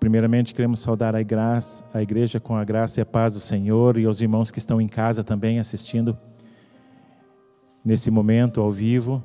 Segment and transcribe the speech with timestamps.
[0.00, 4.04] Primeiramente, queremos saudar a, a igreja com a graça e a paz do Senhor e
[4.04, 6.18] aos irmãos que estão em casa também assistindo
[7.84, 9.22] nesse momento ao vivo.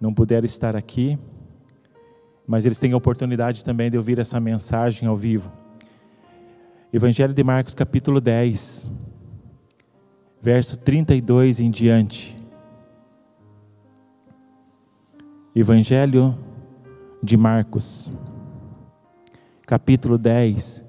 [0.00, 1.18] Não puderam estar aqui,
[2.46, 5.52] mas eles têm a oportunidade também de ouvir essa mensagem ao vivo.
[6.92, 8.90] Evangelho de Marcos, capítulo 10,
[10.40, 12.36] verso 32 em diante.
[15.54, 16.38] Evangelho
[17.22, 18.10] de Marcos
[19.66, 20.84] capítulo 10,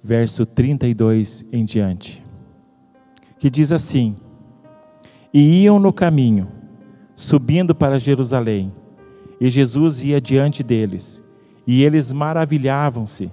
[0.00, 2.22] verso 32 em diante,
[3.36, 4.14] que diz assim:
[5.34, 6.46] E iam no caminho,
[7.16, 8.72] subindo para Jerusalém,
[9.40, 11.20] e Jesus ia diante deles,
[11.66, 13.28] e eles maravilhavam-se,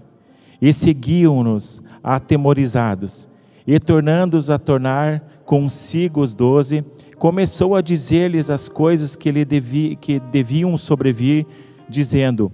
[0.60, 3.30] e seguiam-nos atemorizados,
[3.68, 6.84] e tornando-os a tornar consigo os doze,
[7.20, 11.46] começou a dizer-lhes as coisas que, lhe devi, que deviam sobrevir,
[11.88, 12.52] dizendo: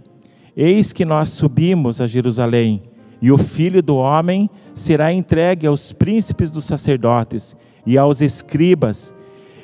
[0.56, 2.82] Eis que nós subimos a Jerusalém,
[3.22, 9.14] e o filho do homem será entregue aos príncipes dos sacerdotes e aos escribas,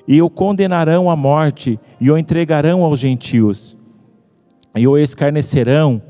[0.07, 3.77] e o condenarão à morte, e o entregarão aos gentios,
[4.75, 6.01] e o escarnecerão,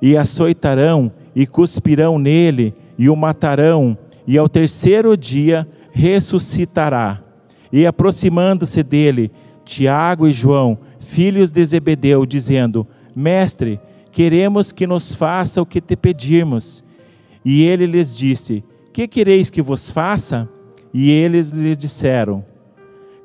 [0.00, 7.22] e açoitarão, e cuspirão nele, e o matarão, e ao terceiro dia ressuscitará.
[7.70, 9.30] E aproximando-se dele,
[9.64, 13.80] Tiago e João, filhos de Zebedeu, dizendo: Mestre,
[14.12, 16.84] queremos que nos faça o que te pedirmos.
[17.44, 20.48] E ele lhes disse: Que quereis que vos faça?
[20.94, 22.44] E eles lhe disseram: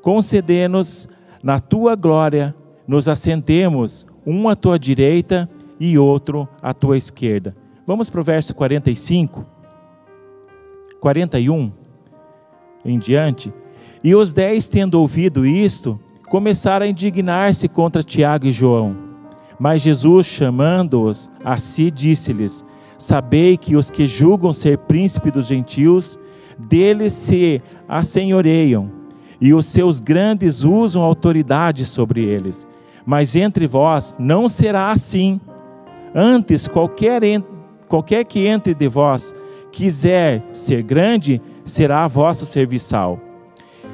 [0.02, 1.08] Concedê-nos
[1.44, 2.56] na tua glória,
[2.88, 7.54] nos assentemos, um à tua direita e outro à tua esquerda.
[7.86, 9.46] Vamos para o verso 45,
[11.00, 11.72] 41
[12.84, 13.52] em diante.
[14.04, 19.07] E os dez, tendo ouvido isto, começaram a indignar-se contra Tiago e João.
[19.60, 22.66] Mas Jesus, chamando-os a si, disse-lhes:
[22.98, 26.20] Sabei que os que julgam ser príncipe dos gentios,
[26.58, 28.88] deles se assenhoreiam,
[29.40, 32.68] e os seus grandes usam autoridade sobre eles.
[33.06, 35.40] Mas entre vós não será assim.
[36.14, 37.22] Antes, qualquer,
[37.88, 39.34] qualquer que entre de vós
[39.72, 43.20] quiser ser grande, será vosso serviçal.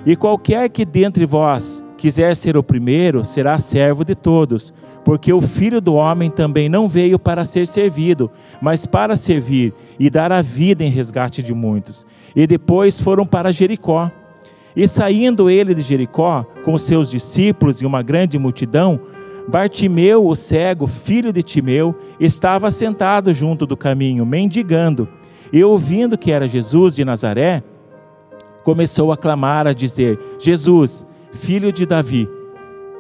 [0.06, 5.41] E qualquer que dentre vós quiser ser o primeiro, será servo de todos porque o
[5.41, 8.31] filho do homem também não veio para ser servido,
[8.62, 12.06] mas para servir e dar a vida em resgate de muitos.
[12.36, 14.09] E depois foram para Jericó.
[14.75, 19.00] E saindo ele de Jericó, com seus discípulos e uma grande multidão,
[19.47, 25.08] Bartimeu, o cego, filho de Timeu, estava sentado junto do caminho, mendigando.
[25.52, 27.62] E ouvindo que era Jesus de Nazaré,
[28.63, 32.29] começou a clamar, a dizer: Jesus, filho de Davi,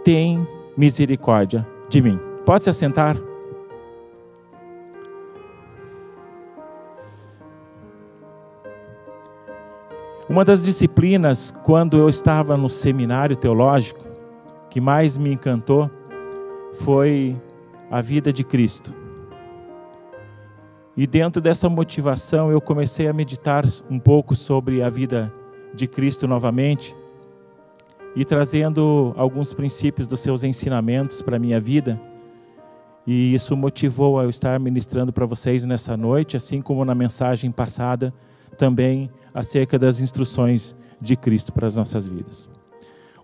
[0.03, 0.45] tem
[0.75, 2.19] misericórdia de mim.
[2.45, 3.15] Pode se assentar?
[10.27, 14.03] Uma das disciplinas, quando eu estava no seminário teológico,
[14.69, 15.89] que mais me encantou
[16.81, 17.39] foi
[17.91, 18.93] a vida de Cristo.
[20.97, 25.31] E dentro dessa motivação eu comecei a meditar um pouco sobre a vida
[25.73, 26.95] de Cristo novamente
[28.15, 31.99] e trazendo alguns princípios dos seus ensinamentos para a minha vida.
[33.05, 37.51] E isso motivou a eu estar ministrando para vocês nessa noite, assim como na mensagem
[37.51, 38.13] passada,
[38.57, 42.47] também acerca das instruções de Cristo para as nossas vidas.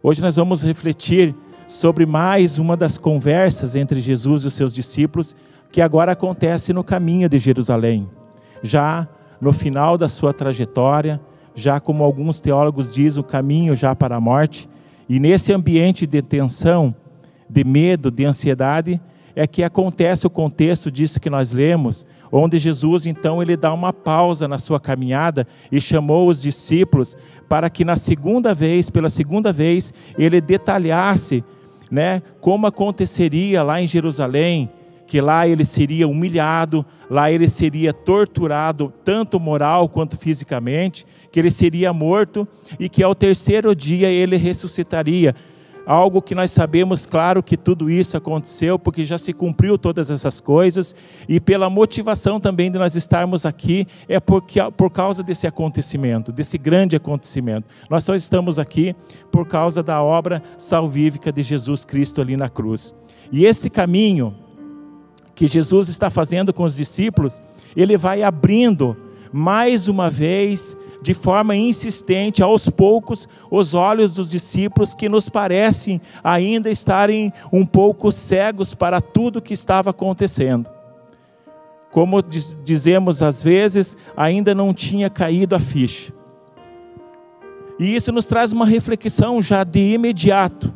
[0.02, 1.36] Hoje nós vamos refletir
[1.68, 5.36] sobre mais uma das conversas entre Jesus e os seus discípulos,
[5.72, 8.10] que agora acontece no caminho de Jerusalém,
[8.64, 9.08] já
[9.40, 11.22] no final da sua trajetória,
[11.54, 14.68] já como alguns teólogos dizem, o caminho já para a morte,
[15.10, 16.94] e nesse ambiente de tensão,
[17.50, 19.02] de medo, de ansiedade,
[19.36, 23.92] é que acontece o contexto disso que nós lemos, onde Jesus então ele dá uma
[23.92, 29.52] pausa na sua caminhada e chamou os discípulos para que na segunda vez, pela segunda
[29.52, 31.44] vez, ele detalhasse,
[31.90, 34.70] né, como aconteceria lá em Jerusalém,
[35.10, 41.50] que lá ele seria humilhado, lá ele seria torturado, tanto moral quanto fisicamente, que ele
[41.50, 42.48] seria morto
[42.80, 45.34] e que ao terceiro dia ele ressuscitaria.
[45.84, 50.40] Algo que nós sabemos, claro, que tudo isso aconteceu, porque já se cumpriu todas essas
[50.40, 50.96] coisas,
[51.28, 56.60] e pela motivação também de nós estarmos aqui, é porque, por causa desse acontecimento, desse
[56.60, 57.68] grande acontecimento.
[57.90, 58.96] Nós só estamos aqui
[59.32, 62.94] por causa da obra salvífica de Jesus Cristo ali na cruz.
[63.32, 64.36] E esse caminho,
[65.40, 67.42] que Jesus está fazendo com os discípulos,
[67.74, 68.98] ele vai abrindo
[69.32, 76.02] mais uma vez, de forma insistente, aos poucos, os olhos dos discípulos que nos parecem
[76.22, 80.70] ainda estarem um pouco cegos para tudo que estava acontecendo.
[81.90, 86.12] como diz, dizemos às vezes, ainda não tinha caído a ficha.
[87.80, 90.74] E isso nos traz uma reflexão já de imediato.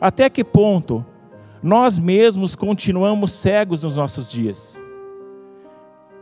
[0.00, 1.06] Até que ponto
[1.62, 4.82] nós mesmos continuamos cegos nos nossos dias?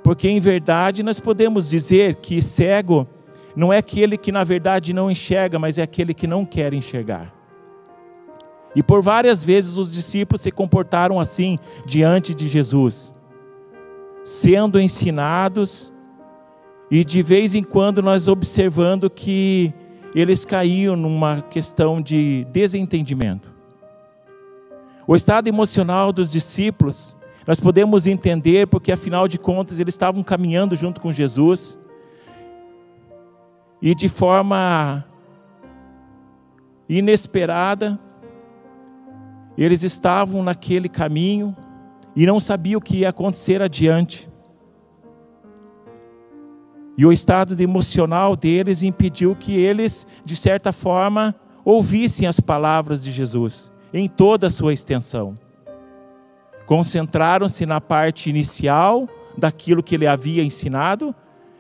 [0.03, 3.07] Porque em verdade nós podemos dizer que cego
[3.55, 7.35] não é aquele que na verdade não enxerga, mas é aquele que não quer enxergar.
[8.75, 13.13] E por várias vezes os discípulos se comportaram assim diante de Jesus,
[14.23, 15.93] sendo ensinados
[16.91, 19.73] e de vez em quando nós observando que
[20.15, 23.50] eles caíam numa questão de desentendimento.
[25.11, 30.77] O estado emocional dos discípulos, nós podemos entender porque afinal de contas eles estavam caminhando
[30.77, 31.77] junto com Jesus
[33.83, 35.05] e de forma
[36.89, 37.99] inesperada,
[39.59, 41.57] eles estavam naquele caminho
[42.15, 44.29] e não sabiam o que ia acontecer adiante.
[46.97, 51.35] E o estado emocional deles impediu que eles, de certa forma,
[51.65, 55.39] ouvissem as palavras de Jesus em toda a sua extensão.
[56.67, 61.15] Concentraram-se na parte inicial daquilo que ele havia ensinado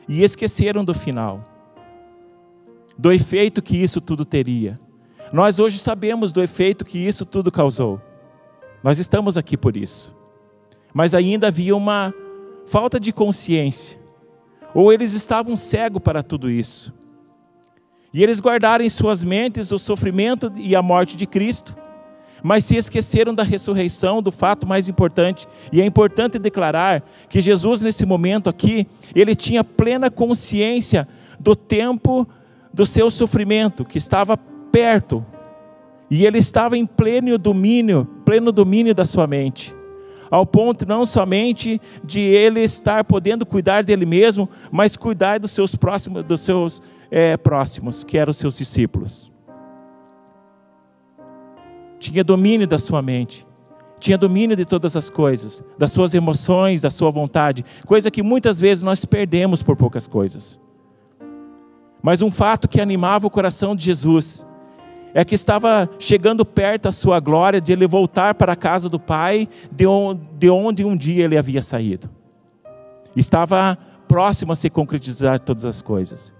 [0.08, 1.42] e esqueceram do final,
[2.96, 4.78] do efeito que isso tudo teria.
[5.32, 8.00] Nós hoje sabemos do efeito que isso tudo causou.
[8.82, 10.14] Nós estamos aqui por isso.
[10.92, 12.12] Mas ainda havia uma
[12.66, 14.00] falta de consciência
[14.74, 16.92] ou eles estavam cegos para tudo isso.
[18.12, 21.76] E eles guardaram em suas mentes o sofrimento e a morte de Cristo,
[22.42, 25.46] mas se esqueceram da ressurreição, do fato mais importante.
[25.72, 31.06] E é importante declarar que Jesus, nesse momento aqui, ele tinha plena consciência
[31.38, 32.26] do tempo
[32.72, 35.24] do seu sofrimento, que estava perto,
[36.10, 39.74] e ele estava em pleno domínio, pleno domínio da sua mente
[40.30, 45.74] ao ponto não somente de ele estar podendo cuidar dele mesmo, mas cuidar dos seus
[45.74, 49.29] próximos, dos seus é, próximos, que eram os seus discípulos.
[52.00, 53.46] Tinha domínio da sua mente,
[54.00, 58.58] tinha domínio de todas as coisas, das suas emoções, da sua vontade, coisa que muitas
[58.58, 60.58] vezes nós perdemos por poucas coisas.
[62.02, 64.46] Mas um fato que animava o coração de Jesus
[65.12, 68.98] é que estava chegando perto a sua glória de ele voltar para a casa do
[68.98, 72.08] Pai, de onde, um dia ele havia saído.
[73.14, 73.76] Estava
[74.08, 76.34] próximo a se concretizar todas as coisas.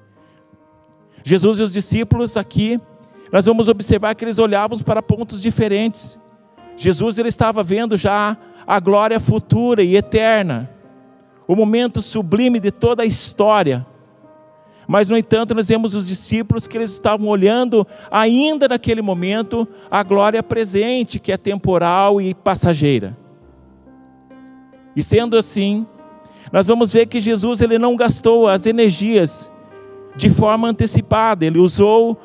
[1.23, 2.81] Jesus e os discípulos aqui,
[3.33, 6.19] nós vamos observar que eles olhavam para pontos diferentes.
[6.77, 8.37] Jesus ele estava vendo já
[8.67, 10.71] a glória futura e eterna,
[11.47, 13.87] o momento sublime de toda a história
[14.93, 20.03] mas, no entanto, nós vemos os discípulos que eles estavam olhando ainda naquele momento a
[20.03, 23.17] glória presente, que é temporal e passageira.
[24.97, 25.87] E sendo assim,
[26.51, 29.49] nós vamos ver que Jesus ele não gastou as energias
[30.17, 32.21] de forma antecipada, ele usou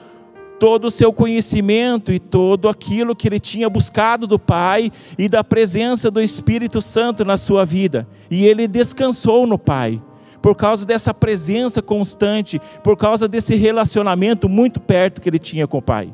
[0.59, 5.43] todo o seu conhecimento e todo aquilo que ele tinha buscado do Pai e da
[5.43, 10.01] presença do Espírito Santo na sua vida, e ele descansou no Pai
[10.41, 15.79] por causa dessa presença constante, por causa desse relacionamento muito perto que ele tinha com
[15.79, 16.13] o Pai.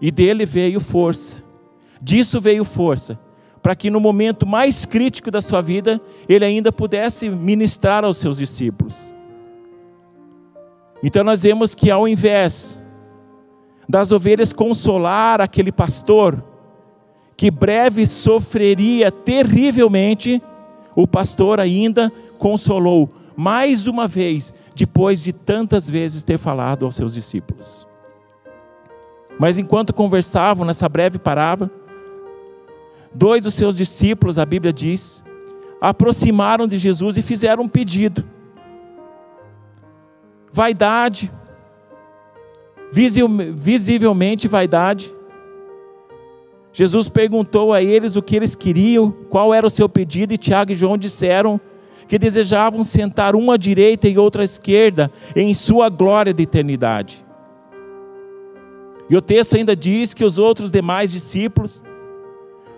[0.00, 1.44] E dele veio força,
[2.02, 3.18] disso veio força,
[3.62, 8.38] para que no momento mais crítico da sua vida, ele ainda pudesse ministrar aos seus
[8.38, 9.14] discípulos.
[11.02, 12.82] Então nós vemos que ao invés
[13.88, 16.42] das ovelhas consolar aquele pastor,
[17.36, 20.42] que breve sofreria terrivelmente,
[20.94, 27.14] o pastor ainda consolou mais uma vez, depois de tantas vezes ter falado aos seus
[27.14, 27.86] discípulos.
[29.38, 31.70] Mas enquanto conversavam nessa breve parábola,
[33.14, 35.22] dois dos seus discípulos, a Bíblia diz,
[35.80, 38.24] aproximaram de Jesus e fizeram um pedido.
[40.56, 41.30] Vaidade,
[42.90, 45.14] visivelmente vaidade,
[46.72, 50.72] Jesus perguntou a eles o que eles queriam, qual era o seu pedido, e Tiago
[50.72, 51.60] e João disseram
[52.08, 57.22] que desejavam sentar uma à direita e outra à esquerda em sua glória de eternidade.
[59.10, 61.84] E o texto ainda diz que os outros demais discípulos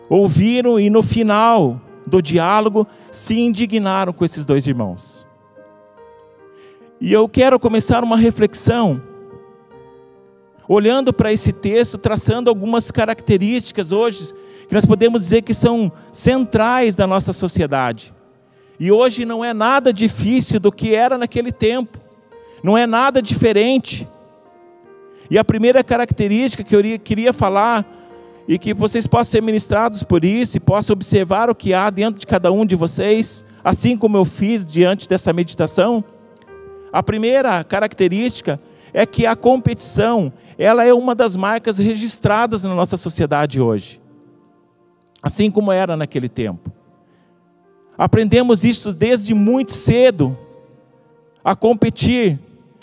[0.09, 5.28] ouviram e no final do diálogo se indignaram com esses dois irmãos.
[7.01, 9.01] E eu quero começar uma reflexão
[10.69, 14.35] olhando para esse texto, traçando algumas características hoje
[14.67, 18.13] que nós podemos dizer que são centrais da nossa sociedade.
[18.81, 21.99] E hoje não é nada difícil do que era naquele tempo,
[22.63, 24.07] não é nada diferente.
[25.31, 27.87] E a primeira característica que eu queria falar
[28.47, 32.19] e que vocês possam ser ministrados por isso e possam observar o que há dentro
[32.19, 36.05] de cada um de vocês, assim como eu fiz diante dessa meditação.
[36.93, 38.61] A primeira característica
[38.93, 44.01] é que a competição, ela é uma das marcas registradas na nossa sociedade hoje.
[45.23, 46.73] Assim como era naquele tempo.
[47.97, 50.39] Aprendemos isso desde muito cedo
[51.45, 52.39] a competir,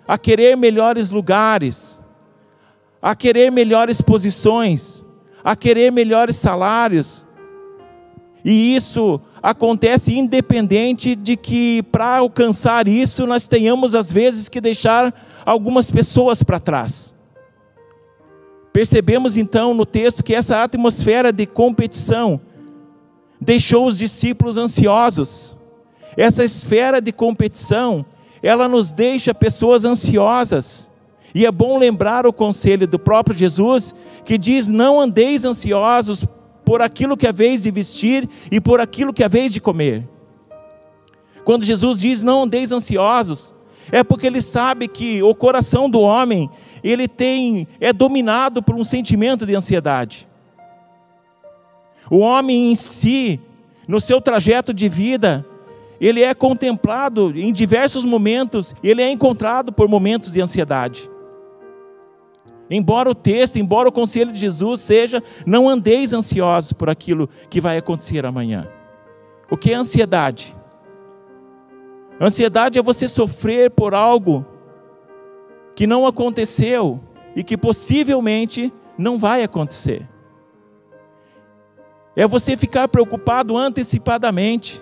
[0.07, 2.01] a querer melhores lugares,
[3.01, 5.05] a querer melhores posições,
[5.43, 7.25] a querer melhores salários.
[8.43, 15.13] E isso acontece independente de que para alcançar isso nós tenhamos às vezes que deixar
[15.45, 17.13] algumas pessoas para trás.
[18.73, 22.41] Percebemos então no texto que essa atmosfera de competição
[23.39, 25.55] deixou os discípulos ansiosos.
[26.17, 28.03] Essa esfera de competição,
[28.41, 30.89] ela nos deixa pessoas ansiosas.
[31.35, 33.93] E é bom lembrar o conselho do próprio Jesus,
[34.25, 36.25] que diz: Não andeis ansiosos
[36.65, 40.07] por aquilo que é vez de vestir e por aquilo que é vez de comer.
[41.43, 43.53] Quando Jesus diz: Não andeis ansiosos,
[43.91, 46.49] é porque ele sabe que o coração do homem
[46.83, 50.27] ele tem é dominado por um sentimento de ansiedade.
[52.09, 53.39] O homem em si,
[53.87, 55.45] no seu trajeto de vida,
[55.99, 61.09] ele é contemplado em diversos momentos, ele é encontrado por momentos de ansiedade.
[62.69, 67.61] Embora o texto, embora o conselho de Jesus seja: não andeis ansiosos por aquilo que
[67.61, 68.67] vai acontecer amanhã.
[69.49, 70.55] O que é ansiedade?
[72.19, 74.45] Ansiedade é você sofrer por algo
[75.75, 76.99] que não aconteceu
[77.35, 80.07] e que possivelmente não vai acontecer.
[82.15, 84.81] É você ficar preocupado antecipadamente.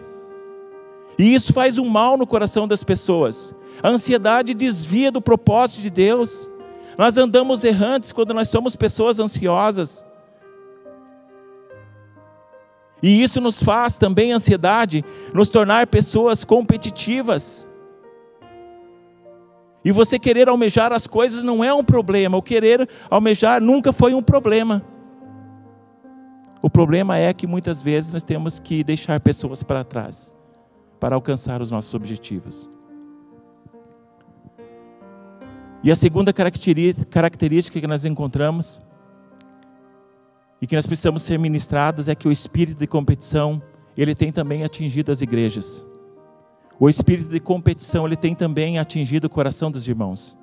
[1.18, 3.56] E isso faz um mal no coração das pessoas.
[3.82, 6.50] A ansiedade desvia do propósito de Deus.
[6.98, 10.06] Nós andamos errantes quando nós somos pessoas ansiosas.
[13.02, 17.68] E isso nos faz também, ansiedade, nos tornar pessoas competitivas.
[19.84, 24.14] E você querer almejar as coisas não é um problema, o querer almejar nunca foi
[24.14, 24.82] um problema.
[26.62, 30.34] O problema é que muitas vezes nós temos que deixar pessoas para trás
[30.98, 32.70] para alcançar os nossos objetivos.
[35.84, 38.80] E a segunda característica que nós encontramos
[40.62, 43.62] e que nós precisamos ser ministrados é que o espírito de competição,
[43.98, 45.86] ele tem também atingido as igrejas.
[46.80, 50.38] O espírito de competição, ele tem também atingido o coração dos irmãos.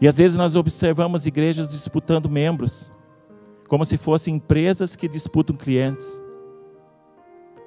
[0.00, 2.90] E às vezes nós observamos igrejas disputando membros,
[3.68, 6.20] como se fossem empresas que disputam clientes.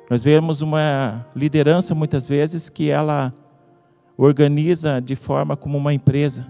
[0.10, 3.34] Nós vemos uma liderança muitas vezes que ela
[4.26, 6.46] organiza de forma como uma empresa.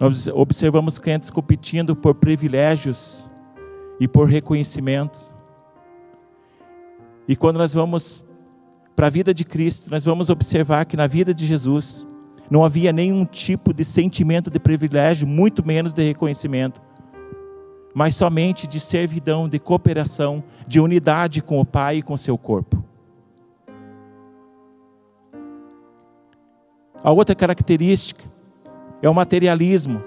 [0.00, 3.28] Nós observamos crentes competindo por privilégios
[4.00, 5.32] e por reconhecimento.
[7.28, 8.24] E quando nós vamos
[8.96, 12.06] para a vida de Cristo, nós vamos observar que na vida de Jesus
[12.50, 16.80] não havia nenhum tipo de sentimento de privilégio, muito menos de reconhecimento,
[17.94, 22.82] mas somente de servidão, de cooperação, de unidade com o Pai e com seu corpo.
[27.04, 28.24] A outra característica
[29.02, 30.02] é o materialismo.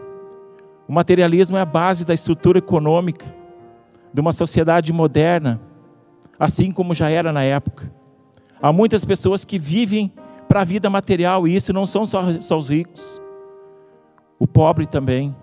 [0.87, 3.25] O materialismo é a base da estrutura econômica
[4.13, 5.59] de uma sociedade moderna,
[6.39, 7.91] assim como já era na época.
[8.61, 10.11] Há muitas pessoas que vivem
[10.47, 13.21] para a vida material, e isso não são só, só os ricos,
[14.39, 15.35] o pobre também.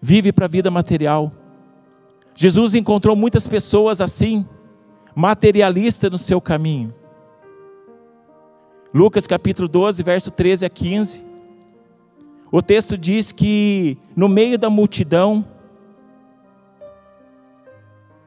[0.00, 1.30] Vive para a vida material.
[2.34, 4.46] Jesus encontrou muitas pessoas assim,
[5.14, 6.94] materialistas no seu caminho.
[8.94, 11.26] Lucas capítulo 12, verso 13 a 15.
[12.52, 15.44] O texto diz que no meio da multidão,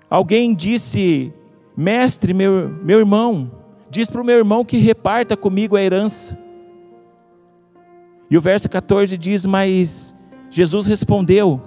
[0.10, 1.34] alguém disse:
[1.76, 3.50] Mestre, meu, meu irmão,
[3.90, 6.38] diz para o meu irmão que reparta comigo a herança.
[8.30, 10.14] E o verso 14 diz: Mas
[10.50, 11.62] Jesus respondeu: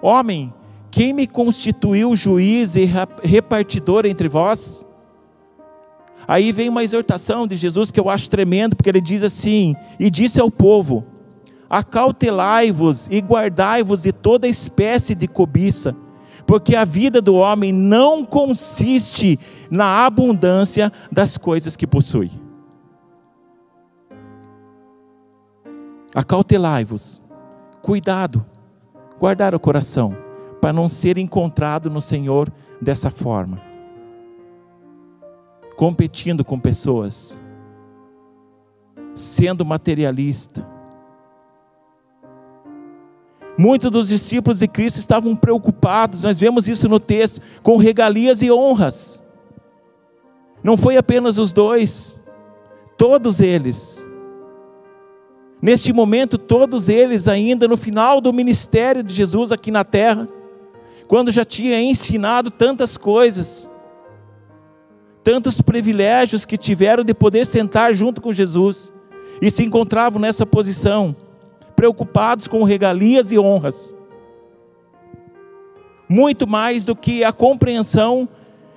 [0.00, 0.54] Homem,
[0.90, 2.88] quem me constituiu juiz e
[3.22, 4.86] repartidor entre vós?
[6.28, 10.10] Aí vem uma exortação de Jesus que eu acho tremendo, porque ele diz assim: E
[10.10, 11.06] disse ao povo:
[11.70, 15.96] Acautelai-vos e guardai-vos de toda espécie de cobiça,
[16.46, 22.30] porque a vida do homem não consiste na abundância das coisas que possui.
[26.14, 27.22] Acautelai-vos,
[27.80, 28.44] cuidado,
[29.18, 30.14] guardar o coração,
[30.60, 33.67] para não ser encontrado no Senhor dessa forma
[35.78, 37.40] competindo com pessoas,
[39.14, 40.66] sendo materialista,
[43.60, 48.52] Muitos dos discípulos de Cristo estavam preocupados, nós vemos isso no texto, com regalias e
[48.52, 49.20] honras.
[50.62, 52.20] Não foi apenas os dois,
[52.96, 54.06] todos eles.
[55.60, 60.28] Neste momento, todos eles, ainda no final do ministério de Jesus aqui na terra,
[61.08, 63.68] quando já tinha ensinado tantas coisas,
[65.28, 68.90] tantos privilégios que tiveram de poder sentar junto com Jesus,
[69.42, 71.14] e se encontravam nessa posição,
[71.76, 73.94] preocupados com regalias e honras,
[76.08, 78.26] muito mais do que a compreensão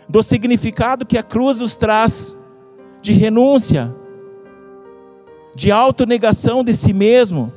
[0.10, 2.36] do significado que a cruz nos traz
[3.02, 3.90] de renúncia,
[5.56, 7.50] de autonegação de si mesmo,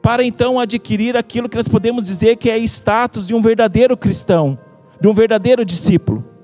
[0.00, 4.56] para então adquirir aquilo que nós podemos dizer que é status de um verdadeiro cristão,
[5.00, 6.35] de um verdadeiro discípulo.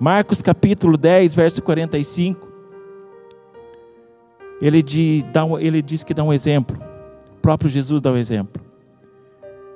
[0.00, 2.48] Marcos capítulo 10, verso 45.
[4.62, 6.82] Ele, de, dá, ele diz que dá um exemplo.
[7.36, 8.64] O próprio Jesus dá um exemplo.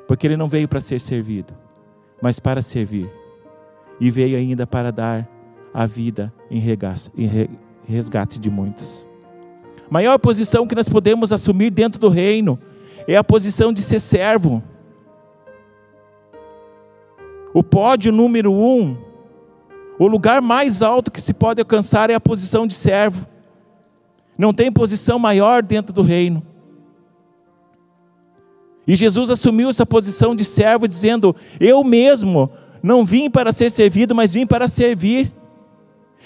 [0.09, 1.53] Porque ele não veio para ser servido,
[2.23, 3.07] mas para servir.
[4.01, 5.29] E veio ainda para dar
[5.75, 6.59] a vida em
[7.87, 9.07] resgate de muitos.
[9.87, 12.59] A maior posição que nós podemos assumir dentro do reino
[13.07, 14.63] é a posição de ser servo.
[17.53, 18.97] O pódio número um
[19.99, 23.27] o lugar mais alto que se pode alcançar é a posição de servo.
[24.37, 26.43] Não tem posição maior dentro do reino.
[28.87, 32.51] E Jesus assumiu essa posição de servo, dizendo: Eu mesmo
[32.83, 35.33] não vim para ser servido, mas vim para servir.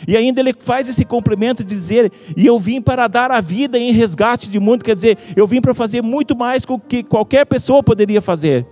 [0.06, 3.78] E ainda ele faz esse complemento de dizer: E eu vim para dar a vida
[3.78, 7.44] em resgate de mundo, quer dizer, eu vim para fazer muito mais do que qualquer
[7.44, 8.66] pessoa poderia fazer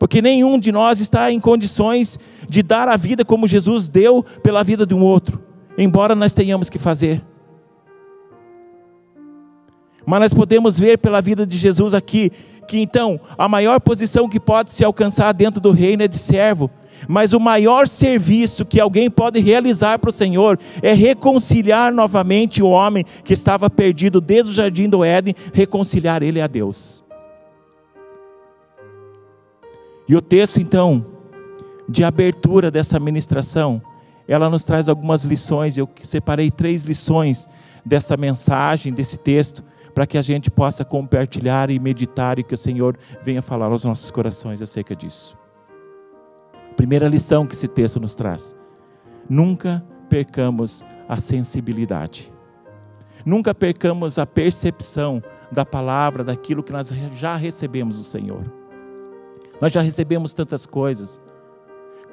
[0.00, 4.64] porque nenhum de nós está em condições de dar a vida como Jesus deu pela
[4.64, 5.38] vida de um outro,
[5.76, 7.22] embora nós tenhamos que fazer.
[10.06, 12.32] Mas nós podemos ver pela vida de Jesus aqui
[12.66, 16.70] que então a maior posição que pode se alcançar dentro do reino é de servo,
[17.06, 22.68] mas o maior serviço que alguém pode realizar para o Senhor é reconciliar novamente o
[22.70, 27.02] homem que estava perdido desde o jardim do Éden, reconciliar ele a Deus.
[30.10, 31.06] E o texto, então,
[31.88, 33.80] de abertura dessa ministração,
[34.26, 35.78] ela nos traz algumas lições.
[35.78, 37.48] Eu separei três lições
[37.86, 39.62] dessa mensagem, desse texto,
[39.94, 43.84] para que a gente possa compartilhar e meditar e que o Senhor venha falar aos
[43.84, 45.38] nossos corações acerca disso.
[46.74, 48.52] Primeira lição que esse texto nos traz:
[49.28, 52.32] nunca percamos a sensibilidade,
[53.24, 58.59] nunca percamos a percepção da palavra, daquilo que nós já recebemos do Senhor.
[59.60, 61.20] Nós já recebemos tantas coisas.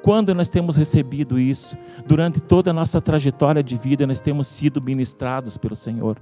[0.02, 1.76] Quando nós temos recebido isso?
[2.06, 6.18] Durante toda a nossa trajetória de vida, nós temos sido ministrados pelo Senhor.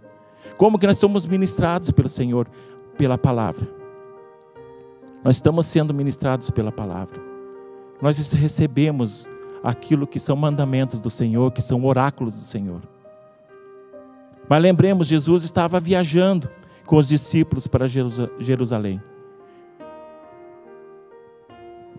[0.56, 2.48] Como que nós somos ministrados pelo Senhor?
[2.96, 3.68] Pela palavra.
[5.24, 7.20] Nós estamos sendo ministrados pela palavra.
[8.00, 9.28] Nós recebemos
[9.62, 12.82] aquilo que são mandamentos do Senhor, que são oráculos do Senhor.
[14.48, 16.48] Mas lembremos, Jesus estava viajando
[16.86, 19.02] com os discípulos para Jerusalém.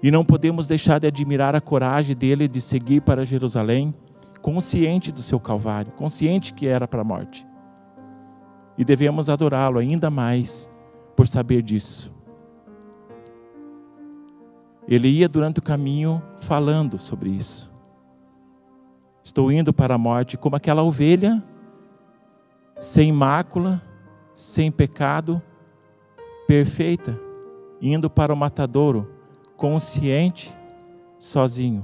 [0.01, 3.93] E não podemos deixar de admirar a coragem dele de seguir para Jerusalém,
[4.41, 7.45] consciente do seu calvário, consciente que era para a morte.
[8.77, 10.69] E devemos adorá-lo ainda mais
[11.15, 12.15] por saber disso.
[14.88, 17.69] Ele ia durante o caminho falando sobre isso.
[19.23, 21.43] Estou indo para a morte como aquela ovelha,
[22.79, 23.81] sem mácula,
[24.33, 25.41] sem pecado,
[26.47, 27.17] perfeita,
[27.81, 29.16] indo para o matadouro
[29.57, 30.55] consciente,
[31.17, 31.83] sozinho,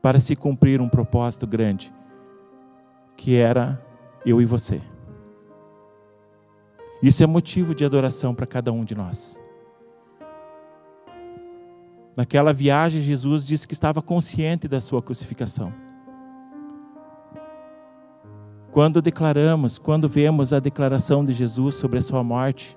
[0.00, 1.92] para se cumprir um propósito grande,
[3.16, 3.84] que era
[4.24, 4.80] eu e você.
[7.02, 9.42] Isso é motivo de adoração para cada um de nós.
[12.16, 15.70] Naquela viagem, Jesus disse que estava consciente da sua crucificação.
[18.72, 22.76] Quando declaramos, quando vemos a declaração de Jesus sobre a sua morte,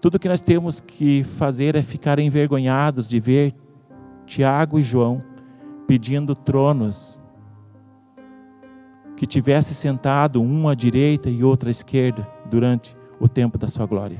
[0.00, 3.54] tudo que nós temos que fazer é ficar envergonhados de ver
[4.24, 5.22] Tiago e João
[5.86, 7.20] pedindo tronos
[9.14, 13.84] que tivesse sentado um à direita e outro à esquerda durante o tempo da sua
[13.84, 14.18] glória.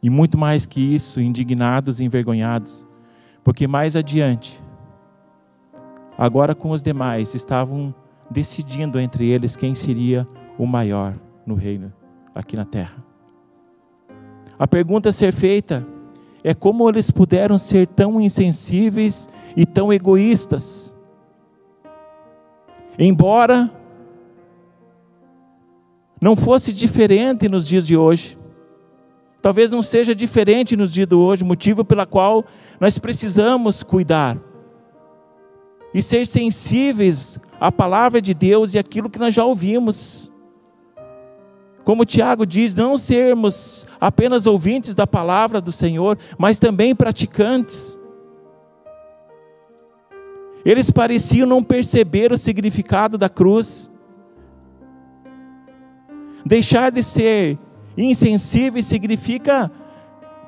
[0.00, 2.86] E muito mais que isso, indignados e envergonhados,
[3.42, 4.62] porque mais adiante,
[6.16, 7.92] agora com os demais, estavam
[8.30, 10.24] decidindo entre eles quem seria
[10.56, 11.92] o maior no reino
[12.32, 13.11] aqui na terra.
[14.62, 15.84] A pergunta a ser feita
[16.44, 20.94] é como eles puderam ser tão insensíveis e tão egoístas.
[22.96, 23.68] Embora
[26.20, 28.38] não fosse diferente nos dias de hoje.
[29.42, 32.44] Talvez não seja diferente nos dias de hoje, motivo pela qual
[32.78, 34.38] nós precisamos cuidar
[35.92, 40.31] e ser sensíveis à palavra de Deus e aquilo que nós já ouvimos.
[41.84, 47.98] Como Tiago diz, não sermos apenas ouvintes da palavra do Senhor, mas também praticantes.
[50.64, 53.90] Eles pareciam não perceber o significado da cruz.
[56.46, 57.58] Deixar de ser
[57.96, 59.70] insensível significa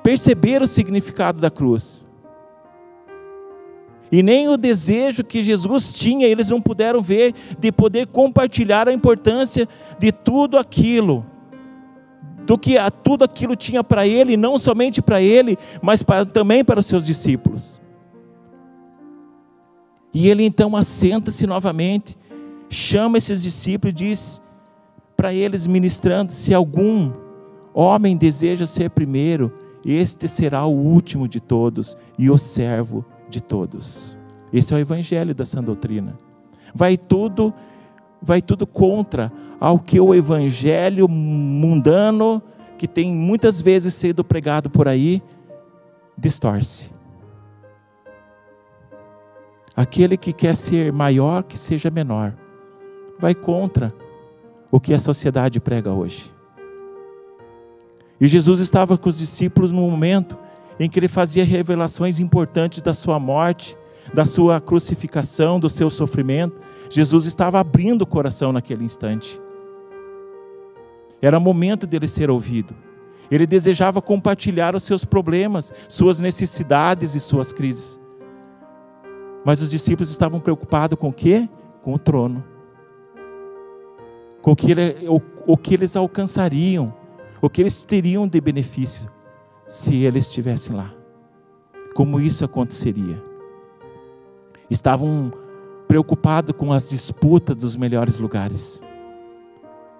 [0.01, 2.04] perceber o significado da cruz.
[4.11, 8.93] E nem o desejo que Jesus tinha, eles não puderam ver, de poder compartilhar a
[8.93, 11.25] importância de tudo aquilo,
[12.45, 16.85] do que tudo aquilo tinha para ele, não somente para ele, mas também para os
[16.85, 17.81] seus discípulos.
[20.13, 22.17] E ele então assenta-se novamente,
[22.69, 24.41] chama esses discípulos e diz:
[25.17, 27.11] para eles ministrando: se algum
[27.73, 29.51] homem deseja ser primeiro,
[29.83, 33.03] este será o último de todos e o servo
[33.35, 34.17] de todos.
[34.53, 36.17] Esse é o evangelho da sã doutrina.
[36.73, 37.53] Vai tudo
[38.21, 42.41] vai tudo contra ao que o evangelho mundano
[42.77, 45.21] que tem muitas vezes sido pregado por aí
[46.17, 46.91] distorce.
[49.75, 52.33] Aquele que quer ser maior, que seja menor.
[53.19, 53.93] Vai contra
[54.71, 56.33] o que a sociedade prega hoje.
[58.19, 60.37] E Jesus estava com os discípulos no momento
[60.79, 63.77] em que ele fazia revelações importantes da sua morte,
[64.13, 66.61] da sua crucificação, do seu sofrimento.
[66.89, 69.39] Jesus estava abrindo o coração naquele instante.
[71.21, 72.75] Era momento dele ser ouvido.
[73.31, 77.99] Ele desejava compartilhar os seus problemas, suas necessidades e suas crises.
[79.43, 81.49] Mas os discípulos estavam preocupados com o quê?
[81.81, 82.43] Com o trono
[84.45, 86.93] com o que, ele, o, o que eles alcançariam,
[87.41, 89.09] o que eles teriam de benefício
[89.67, 90.93] se eles estivessem lá.
[91.93, 93.21] Como isso aconteceria?
[94.69, 95.31] Estavam
[95.87, 98.81] preocupados com as disputas dos melhores lugares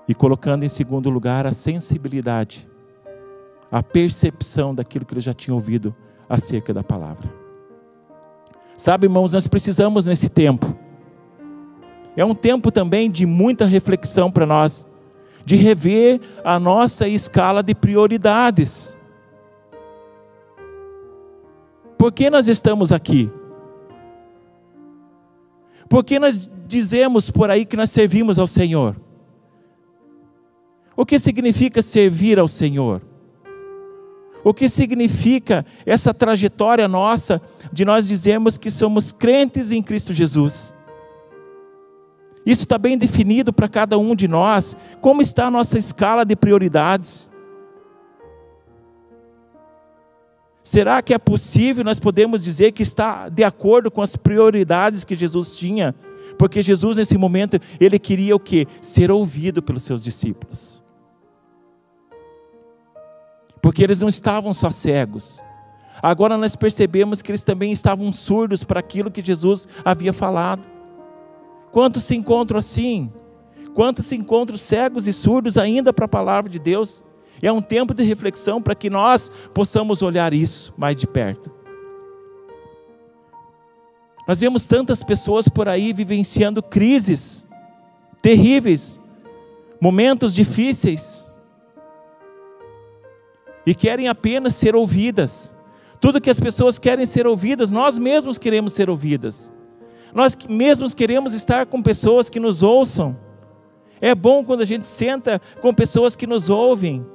[0.08, 2.68] e colocando em segundo lugar a sensibilidade,
[3.72, 5.96] a percepção daquilo que eles já tinham ouvido
[6.28, 7.32] acerca da palavra.
[8.76, 10.86] Sabe, irmãos, nós precisamos nesse tempo
[12.16, 14.88] é um tempo também de muita reflexão para nós,
[15.46, 18.98] de rever a nossa escala de prioridades.
[21.98, 23.32] Por que nós estamos aqui?
[25.90, 28.96] Por que nós dizemos por aí que nós servimos ao Senhor?
[30.96, 33.02] O que significa servir ao Senhor?
[34.44, 40.74] O que significa essa trajetória nossa de nós dizermos que somos crentes em Cristo Jesus?
[42.46, 44.78] Isso está bem definido para cada um de nós.
[45.02, 47.30] Como está a nossa escala de prioridades?
[50.66, 55.14] Será que é possível nós podemos dizer que está de acordo com as prioridades que
[55.14, 55.94] Jesus tinha?
[56.40, 58.66] Porque Jesus nesse momento, ele queria o quê?
[58.82, 60.84] Ser ouvido pelos seus discípulos.
[63.62, 65.40] Porque eles não estavam só cegos.
[66.02, 70.68] Agora nós percebemos que eles também estavam surdos para aquilo que Jesus havia falado.
[71.72, 73.14] Quantos se encontram assim?
[73.76, 77.04] Quantos se encontram cegos e surdos ainda para a palavra de Deus?
[77.46, 81.52] É um tempo de reflexão para que nós possamos olhar isso mais de perto.
[84.28, 87.46] Nós vemos tantas pessoas por aí vivenciando crises
[88.20, 89.00] terríveis,
[89.80, 91.32] momentos difíceis,
[93.64, 95.56] e querem apenas ser ouvidas.
[96.02, 99.54] Tudo que as pessoas querem ser ouvidas, nós mesmos queremos ser ouvidas.
[100.16, 103.16] Nós mesmos queremos estar com pessoas que nos ouçam.
[104.02, 107.06] É bom quando a gente senta com pessoas que nos ouvem.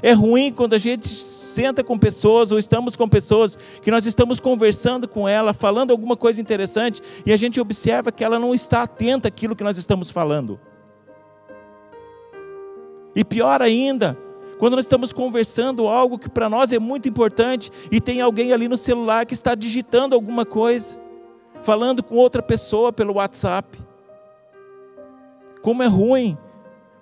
[0.00, 4.40] É ruim quando a gente senta com pessoas ou estamos com pessoas que nós estamos
[4.40, 8.82] conversando com ela, falando alguma coisa interessante e a gente observa que ela não está
[8.82, 10.58] atenta àquilo que nós estamos falando.
[13.14, 14.16] E pior ainda,
[14.58, 18.68] quando nós estamos conversando algo que para nós é muito importante e tem alguém ali
[18.68, 21.02] no celular que está digitando alguma coisa
[21.62, 23.78] falando com outra pessoa pelo WhatsApp.
[25.62, 26.36] Como é ruim.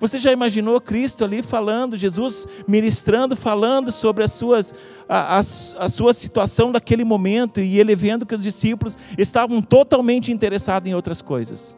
[0.00, 4.74] Você já imaginou Cristo ali falando, Jesus ministrando, falando sobre as suas,
[5.06, 10.32] a, a, a sua situação daquele momento e ele vendo que os discípulos estavam totalmente
[10.32, 11.76] interessados em outras coisas.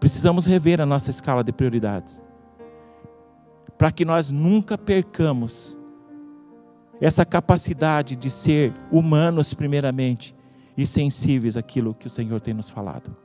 [0.00, 2.24] Precisamos rever a nossa escala de prioridades,
[3.78, 5.78] para que nós nunca percamos
[7.00, 10.34] essa capacidade de ser humanos, primeiramente,
[10.76, 13.16] e sensíveis àquilo que o Senhor tem nos falado.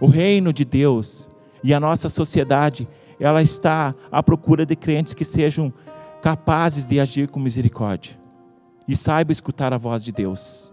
[0.00, 1.30] O reino de Deus
[1.62, 5.72] E a nossa sociedade, ela está à procura de crentes que sejam
[6.22, 8.18] capazes de agir com misericórdia
[8.88, 10.72] e saiba escutar a voz de Deus.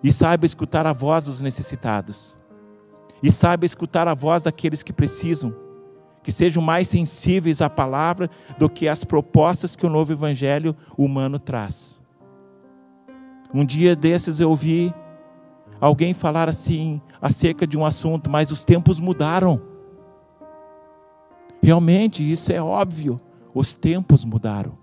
[0.00, 2.36] E saiba escutar a voz dos necessitados.
[3.20, 5.52] E saiba escutar a voz daqueles que precisam,
[6.22, 11.38] que sejam mais sensíveis à palavra do que às propostas que o novo evangelho humano
[11.38, 12.00] traz.
[13.52, 14.94] Um dia desses eu ouvi
[15.80, 19.60] alguém falar assim acerca de um assunto, mas os tempos mudaram.
[21.62, 23.18] Realmente, isso é óbvio,
[23.54, 24.78] os tempos mudaram.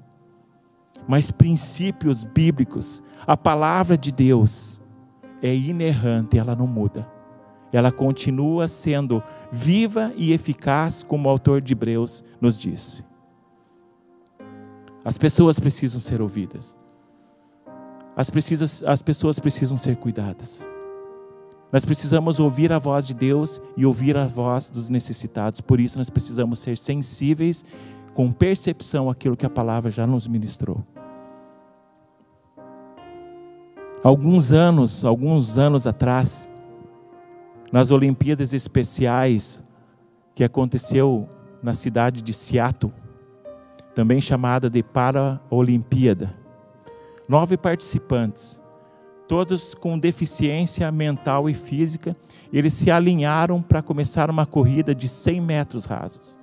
[1.08, 4.82] Mas princípios bíblicos, a palavra de Deus
[5.42, 7.10] é inerrante, ela não muda.
[7.72, 13.04] Ela continua sendo viva e eficaz, como o autor de Hebreus nos disse.
[15.04, 16.78] As pessoas precisam ser ouvidas.
[18.16, 20.68] As, precisas, as pessoas precisam ser cuidadas.
[21.72, 25.62] Nós precisamos ouvir a voz de Deus e ouvir a voz dos necessitados.
[25.62, 27.64] Por isso, nós precisamos ser sensíveis
[28.14, 30.84] com percepção àquilo que a palavra já nos ministrou.
[34.04, 36.50] Alguns anos, alguns anos atrás,
[37.72, 39.64] nas Olimpíadas Especiais
[40.36, 41.30] que aconteceu
[41.62, 42.92] na cidade de Seattle,
[43.94, 46.34] também chamada de Para-Olimpíada,
[47.30, 48.61] nove participantes
[49.32, 52.14] todos com deficiência mental e física,
[52.52, 56.38] eles se alinharam para começar uma corrida de 100 metros rasos.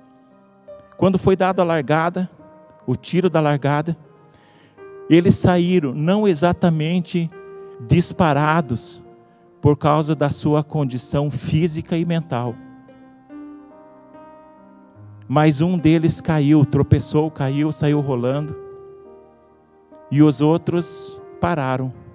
[0.96, 2.30] Quando foi dada a largada,
[2.86, 3.94] o tiro da largada,
[5.10, 7.30] eles saíram não exatamente
[7.86, 9.02] disparados
[9.60, 12.54] por causa da sua condição física e mental.
[15.28, 18.56] Mas um deles caiu, tropeçou, caiu, saiu rolando.
[20.10, 22.07] E os outros pararam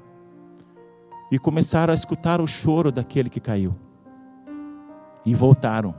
[1.34, 3.74] e começaram a escutar o choro daquele que caiu.
[5.26, 5.96] E voltaram.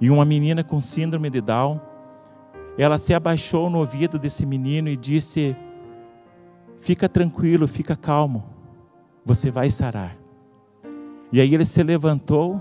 [0.00, 1.80] E uma menina com síndrome de Down,
[2.76, 5.56] ela se abaixou no ouvido desse menino e disse:
[6.78, 8.42] Fica tranquilo, fica calmo,
[9.24, 10.16] você vai sarar.
[11.30, 12.60] E aí ele se levantou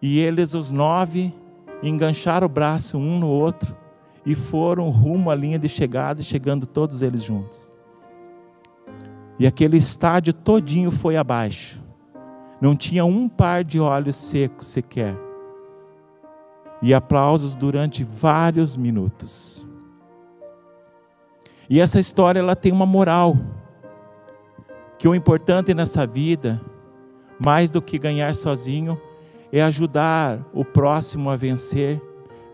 [0.00, 1.34] e eles, os nove,
[1.82, 3.76] engancharam o braço um no outro
[4.24, 7.71] e foram rumo à linha de chegada, chegando todos eles juntos.
[9.38, 11.82] E aquele estádio todinho foi abaixo.
[12.60, 15.16] Não tinha um par de olhos secos sequer.
[16.80, 19.66] E aplausos durante vários minutos.
[21.68, 23.36] E essa história ela tem uma moral
[24.98, 26.60] que o importante nessa vida,
[27.38, 29.00] mais do que ganhar sozinho,
[29.52, 32.00] é ajudar o próximo a vencer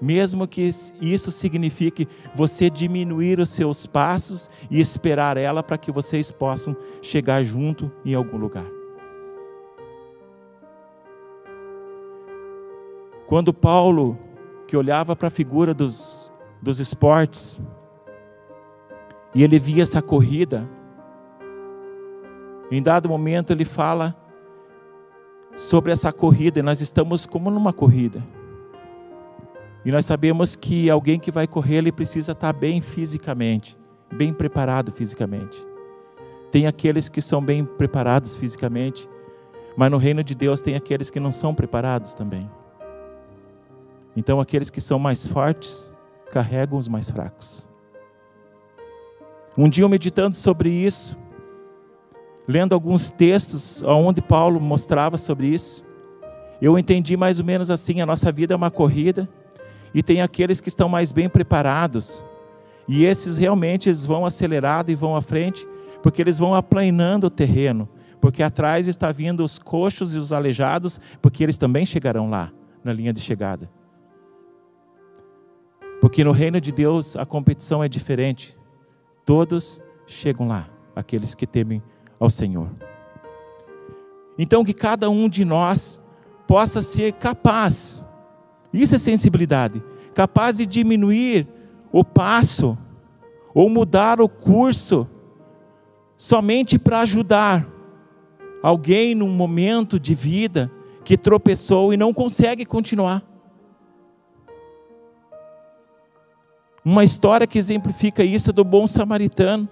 [0.00, 0.62] mesmo que
[1.00, 7.42] isso signifique você diminuir os seus passos e esperar ela para que vocês possam chegar
[7.42, 8.66] junto em algum lugar.
[13.26, 14.18] Quando Paulo,
[14.66, 16.32] que olhava para a figura dos,
[16.62, 17.60] dos esportes,
[19.34, 20.68] e ele via essa corrida,
[22.70, 24.16] em dado momento ele fala
[25.54, 28.22] sobre essa corrida, e nós estamos como numa corrida.
[29.88, 33.74] E nós sabemos que alguém que vai correr, ele precisa estar bem fisicamente,
[34.12, 35.66] bem preparado fisicamente.
[36.52, 39.08] Tem aqueles que são bem preparados fisicamente,
[39.78, 42.50] mas no reino de Deus tem aqueles que não são preparados também.
[44.14, 45.90] Então, aqueles que são mais fortes
[46.30, 47.66] carregam os mais fracos.
[49.56, 51.16] Um dia, eu meditando sobre isso,
[52.46, 55.82] lendo alguns textos onde Paulo mostrava sobre isso,
[56.60, 59.26] eu entendi mais ou menos assim: a nossa vida é uma corrida
[59.94, 62.24] e tem aqueles que estão mais bem preparados.
[62.86, 65.66] E esses realmente eles vão acelerado e vão à frente,
[66.02, 67.88] porque eles vão aplanando o terreno,
[68.20, 72.50] porque atrás está vindo os coxos e os aleijados, porque eles também chegarão lá,
[72.82, 73.70] na linha de chegada.
[76.00, 78.56] Porque no reino de Deus a competição é diferente.
[79.24, 81.82] Todos chegam lá, aqueles que temem
[82.18, 82.70] ao Senhor.
[84.38, 86.00] Então que cada um de nós
[86.46, 88.02] possa ser capaz
[88.72, 89.82] isso é sensibilidade.
[90.14, 91.46] Capaz de diminuir
[91.92, 92.76] o passo
[93.54, 95.08] ou mudar o curso
[96.16, 97.66] somente para ajudar
[98.62, 100.70] alguém num momento de vida
[101.04, 103.22] que tropeçou e não consegue continuar.
[106.84, 109.68] Uma história que exemplifica isso é do bom samaritano.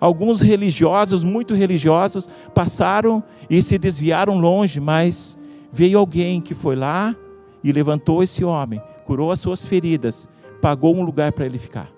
[0.00, 5.38] Alguns religiosos, muito religiosos, passaram e se desviaram longe, mas
[5.72, 7.16] veio alguém que foi lá
[7.64, 10.28] e levantou esse homem, curou as suas feridas,
[10.60, 11.90] pagou um lugar para ele ficar.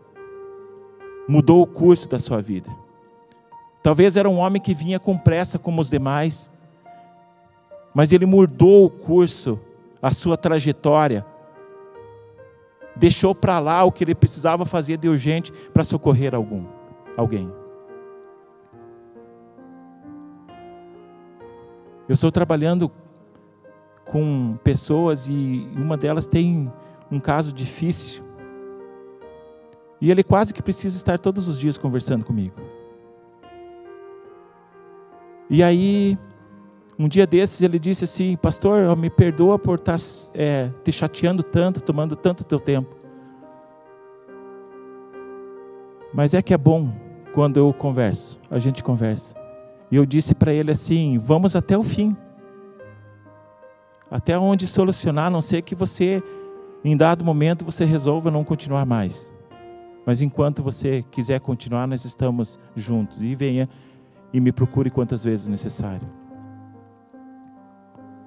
[1.28, 2.70] Mudou o curso da sua vida.
[3.82, 6.50] Talvez era um homem que vinha com pressa como os demais,
[7.92, 9.58] mas ele mudou o curso
[10.00, 11.26] a sua trajetória,
[12.94, 16.64] deixou para lá o que ele precisava fazer de urgente para socorrer algum,
[17.16, 17.50] alguém.
[22.08, 22.90] Eu estou trabalhando
[24.06, 26.72] com pessoas e uma delas tem
[27.10, 28.22] um caso difícil.
[30.00, 32.54] E ele quase que precisa estar todos os dias conversando comigo.
[35.48, 36.18] E aí,
[36.98, 39.96] um dia desses, ele disse assim: Pastor, me perdoa por estar
[40.34, 42.94] é, te chateando tanto, tomando tanto teu tempo.
[46.12, 46.90] Mas é que é bom
[47.32, 49.36] quando eu converso, a gente conversa.
[49.90, 52.16] E eu disse para ele assim: Vamos até o fim.
[54.10, 56.22] Até onde solucionar, a não ser que você,
[56.84, 59.34] em dado momento, você resolva não continuar mais.
[60.06, 63.20] Mas enquanto você quiser continuar, nós estamos juntos.
[63.20, 63.68] E venha
[64.32, 66.08] e me procure quantas vezes necessário.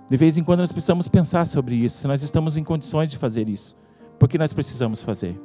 [0.09, 3.17] De vez em quando nós precisamos pensar sobre isso, se nós estamos em condições de
[3.17, 3.75] fazer isso,
[4.17, 5.39] porque nós precisamos fazer.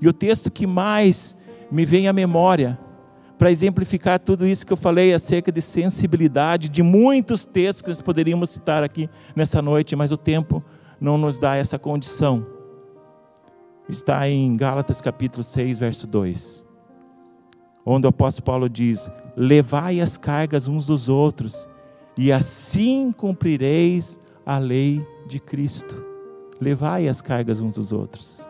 [0.00, 1.36] E o texto que mais
[1.70, 2.78] me vem à memória,
[3.38, 8.00] para exemplificar tudo isso que eu falei acerca de sensibilidade, de muitos textos que nós
[8.00, 10.64] poderíamos citar aqui nessa noite, mas o tempo
[11.00, 12.56] não nos dá essa condição
[13.88, 16.64] está em Gálatas capítulo 6, verso 2,
[17.84, 21.68] onde o apóstolo Paulo diz: Levai as cargas uns dos outros,
[22.16, 26.04] e assim cumprireis a lei de Cristo.
[26.60, 28.46] Levai as cargas uns dos outros.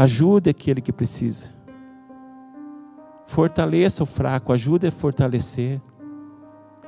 [0.00, 1.52] Ajude aquele que precisa.
[3.26, 5.78] Fortaleça o fraco, ajude a fortalecer.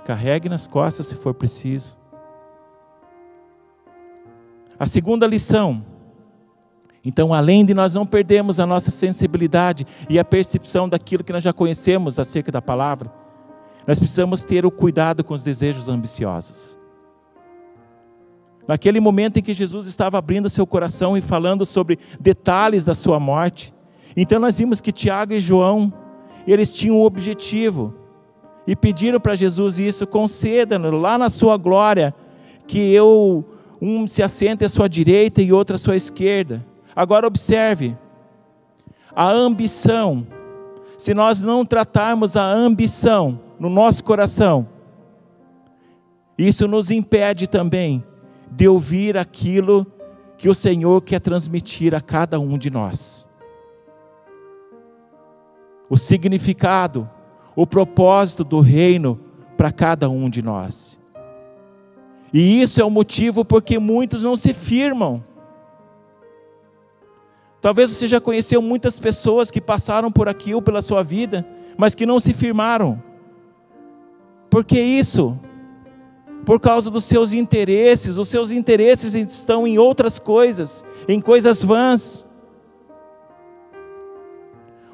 [0.03, 1.99] Carregue nas costas se for preciso.
[4.79, 5.85] A segunda lição.
[7.05, 11.43] Então, além de nós não perdermos a nossa sensibilidade e a percepção daquilo que nós
[11.43, 13.13] já conhecemos acerca da palavra,
[13.87, 16.79] nós precisamos ter o cuidado com os desejos ambiciosos.
[18.67, 23.19] Naquele momento em que Jesus estava abrindo seu coração e falando sobre detalhes da sua
[23.19, 23.75] morte,
[24.17, 25.93] então nós vimos que Tiago e João,
[26.47, 27.95] eles tinham um objetivo
[28.67, 32.15] e pediram para Jesus isso: conceda-nos lá na sua glória
[32.67, 33.45] que eu
[33.81, 36.65] um se assenta à sua direita e outro à sua esquerda.
[36.95, 37.97] Agora observe,
[39.15, 40.25] a ambição,
[40.97, 44.69] se nós não tratarmos a ambição no nosso coração,
[46.39, 48.05] isso nos impede também
[48.55, 49.87] de ouvir aquilo
[50.37, 53.29] que o Senhor quer transmitir a cada um de nós.
[55.89, 57.09] O significado,
[57.57, 59.19] o propósito do reino
[59.57, 61.01] para cada um de nós.
[62.33, 65.23] E isso é o motivo porque muitos não se firmam.
[67.61, 72.07] Talvez você já conheceu muitas pessoas que passaram por aquilo pela sua vida, mas que
[72.07, 73.03] não se firmaram.
[74.51, 75.39] Por que isso?
[76.45, 82.27] Por causa dos seus interesses, os seus interesses estão em outras coisas, em coisas vãs.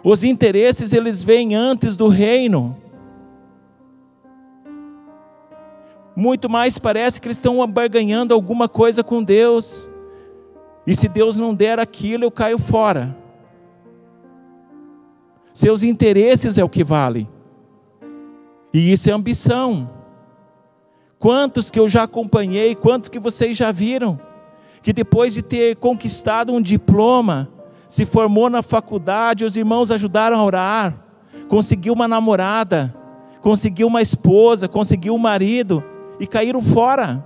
[0.04, 2.76] Os interesses eles vêm antes do reino.
[6.18, 9.88] muito mais parece que eles estão barganhando alguma coisa com Deus.
[10.84, 13.16] E se Deus não der aquilo, eu caio fora.
[15.54, 17.28] Seus interesses é o que vale.
[18.74, 19.88] E isso é ambição.
[21.18, 24.20] Quantos que eu já acompanhei, quantos que vocês já viram,
[24.83, 27.48] que depois de ter conquistado um diploma,
[27.88, 30.94] se formou na faculdade, os irmãos ajudaram a orar,
[31.48, 32.94] conseguiu uma namorada,
[33.40, 35.83] conseguiu uma esposa, conseguiu um marido,
[36.20, 37.24] e caíram fora.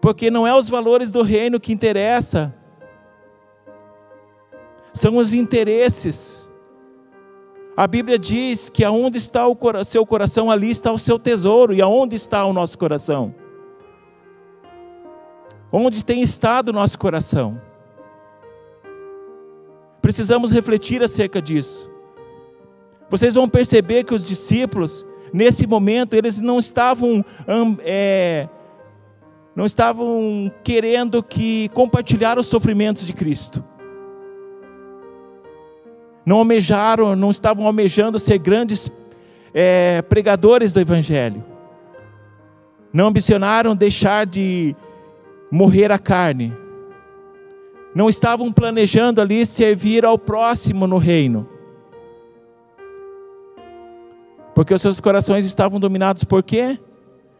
[0.00, 2.54] Porque não é os valores do reino que interessa,
[4.92, 6.50] são os interesses.
[7.76, 11.72] A Bíblia diz que aonde está o seu coração, ali está o seu tesouro.
[11.72, 13.34] E aonde está o nosso coração?
[15.70, 17.60] Onde tem estado o nosso coração?
[20.02, 21.90] Precisamos refletir acerca disso.
[23.08, 27.24] Vocês vão perceber que os discípulos, nesse momento eles não estavam
[27.80, 28.48] é,
[29.54, 33.64] não estavam querendo que compartilhar os sofrimentos de Cristo.
[36.24, 38.90] Não almejaram, não estavam almejando ser grandes
[39.52, 41.44] é, pregadores do Evangelho.
[42.92, 44.76] Não ambicionaram deixar de
[45.50, 46.52] morrer a carne.
[47.94, 51.46] Não estavam planejando ali servir ao próximo no reino
[54.54, 56.78] porque os seus corações estavam dominados por quê?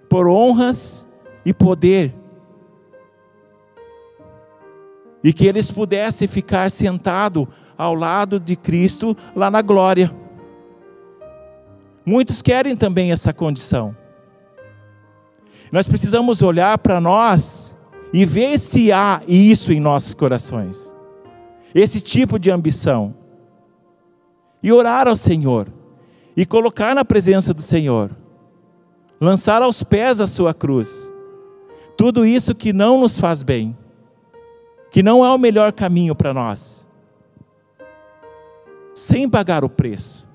[0.09, 1.07] Por honras
[1.45, 2.15] e poder.
[5.23, 7.47] E que eles pudessem ficar sentados
[7.83, 10.15] ao lado de Cristo lá na glória.
[12.07, 13.97] Muitos querem também essa condição.
[15.71, 17.77] Nós precisamos olhar para nós
[18.13, 20.95] e ver se há isso em nossos corações.
[21.75, 23.15] Esse tipo de ambição.
[24.63, 25.67] E orar ao Senhor.
[26.37, 28.11] E colocar na presença do Senhor.
[29.21, 31.11] Lançar aos pés a sua cruz.
[31.97, 33.77] Tudo isso que não nos faz bem.
[34.91, 36.87] Que não é o melhor caminho para nós.
[38.95, 40.27] Sem pagar o preço.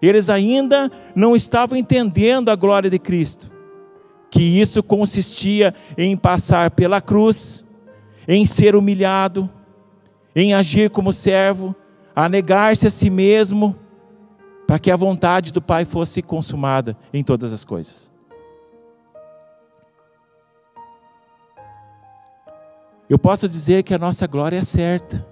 [0.00, 3.56] Eles ainda não estavam entendendo a glória de Cristo
[4.30, 7.64] que isso consistia em passar pela cruz,
[8.28, 9.48] em ser humilhado,
[10.34, 11.74] em agir como servo,
[12.14, 13.74] a negar-se a si mesmo,
[14.66, 18.12] para que a vontade do Pai fosse consumada em todas as coisas.
[23.08, 25.24] Eu posso dizer que a nossa glória é certa.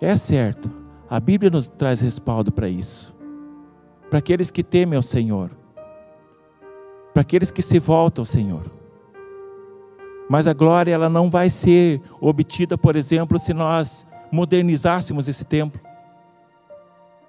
[0.00, 0.70] É certo.
[1.08, 3.14] A Bíblia nos traz respaldo para isso.
[4.08, 5.50] Para aqueles que temem ao Senhor
[7.12, 8.62] para aqueles que se voltam ao Senhor.
[10.28, 15.80] Mas a glória ela não vai ser obtida, por exemplo, se nós modernizássemos esse templo.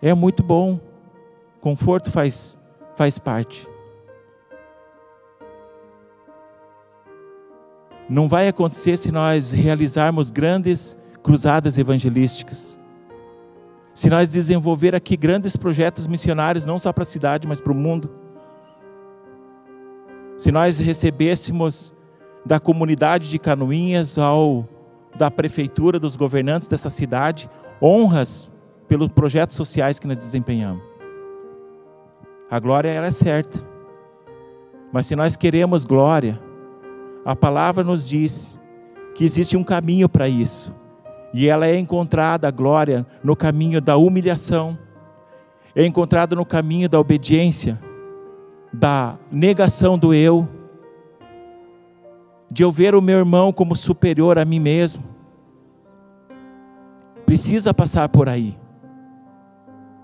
[0.01, 0.79] É muito bom.
[1.59, 2.57] Conforto faz
[2.95, 3.67] faz parte.
[8.07, 12.79] Não vai acontecer se nós realizarmos grandes cruzadas evangelísticas.
[13.93, 17.75] Se nós desenvolver aqui grandes projetos missionários, não só para a cidade, mas para o
[17.75, 18.09] mundo
[20.41, 21.93] se nós recebêssemos
[22.43, 24.67] da comunidade de Canoinhas ao
[25.15, 27.47] da prefeitura, dos governantes dessa cidade,
[27.79, 28.51] honras
[28.87, 30.81] pelos projetos sociais que nós desempenhamos.
[32.49, 33.63] A glória ela é certa.
[34.91, 36.41] Mas se nós queremos glória,
[37.23, 38.59] a palavra nos diz
[39.13, 40.75] que existe um caminho para isso.
[41.33, 44.77] E ela é encontrada, a glória, no caminho da humilhação,
[45.75, 47.79] é encontrada no caminho da obediência
[48.73, 50.47] da negação do eu,
[52.49, 55.03] de eu ver o meu irmão como superior a mim mesmo.
[57.25, 58.55] Precisa passar por aí,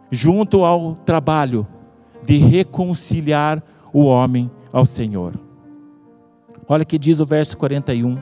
[0.09, 1.67] junto ao trabalho
[2.23, 3.61] de reconciliar
[3.93, 5.34] o homem ao Senhor.
[6.67, 8.17] Olha que diz o verso 41.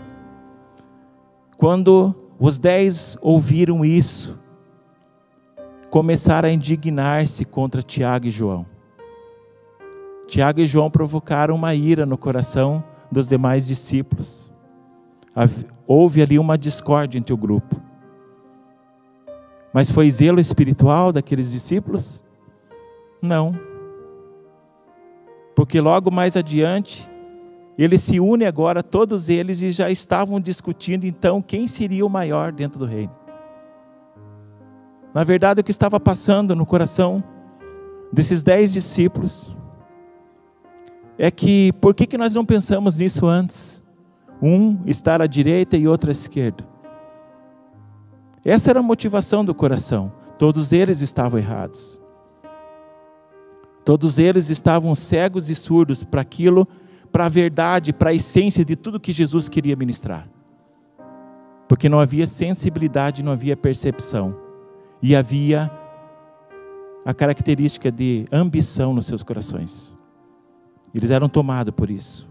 [1.58, 4.38] Quando os dez ouviram isso,
[5.90, 8.66] começaram a indignar-se contra Tiago e João.
[10.28, 14.52] Tiago e João provocaram uma ira no coração dos demais discípulos.
[15.88, 17.80] Houve ali uma discórdia entre o grupo.
[19.74, 22.24] Mas foi zelo espiritual daqueles discípulos?
[23.22, 23.54] Não.
[25.56, 27.10] Porque logo mais adiante,
[27.78, 32.52] eles se unem agora, todos eles, e já estavam discutindo então quem seria o maior
[32.52, 33.14] dentro do reino.
[35.14, 37.24] Na verdade, o que estava passando no coração
[38.12, 39.56] desses dez discípulos
[41.18, 43.84] é que por que, que nós não pensamos nisso antes?
[44.42, 46.66] Um estar à direita e outro à esquerda.
[48.44, 50.12] Essa era a motivação do coração.
[50.38, 52.00] Todos eles estavam errados.
[53.84, 56.68] Todos eles estavam cegos e surdos para aquilo,
[57.16, 60.28] para a verdade, para a essência de tudo que Jesus queria ministrar.
[61.66, 64.36] Porque não havia sensibilidade, não havia percepção.
[65.02, 65.72] E havia
[67.06, 69.94] a característica de ambição nos seus corações.
[70.94, 72.28] Eles eram tomados por isso.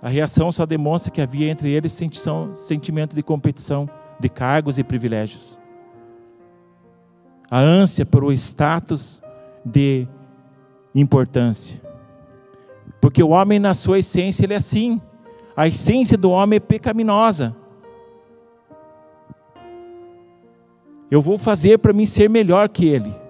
[0.00, 2.00] A reação só demonstra que havia entre eles
[2.54, 5.58] sentimento de competição, de cargos e privilégios.
[7.50, 9.20] A ânsia por o status
[9.64, 10.06] de
[10.94, 11.90] importância.
[13.02, 14.98] Porque o homem, na sua essência, ele é assim.
[15.54, 17.54] A essência do homem é pecaminosa.
[21.10, 23.20] Eu vou fazer para mim ser melhor que ele.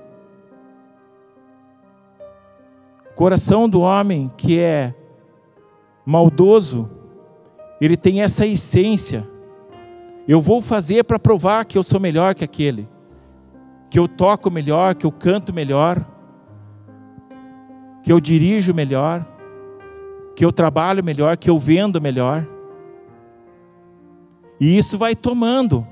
[3.23, 4.93] coração do homem que é
[6.05, 6.91] maldoso,
[7.81, 9.25] ele tem essa essência.
[10.27, 12.89] Eu vou fazer para provar que eu sou melhor que aquele,
[13.89, 16.05] que eu toco melhor, que eu canto melhor,
[18.03, 19.25] que eu dirijo melhor,
[20.35, 22.47] que eu trabalho melhor, que eu vendo melhor.
[24.59, 25.87] E isso vai tomando,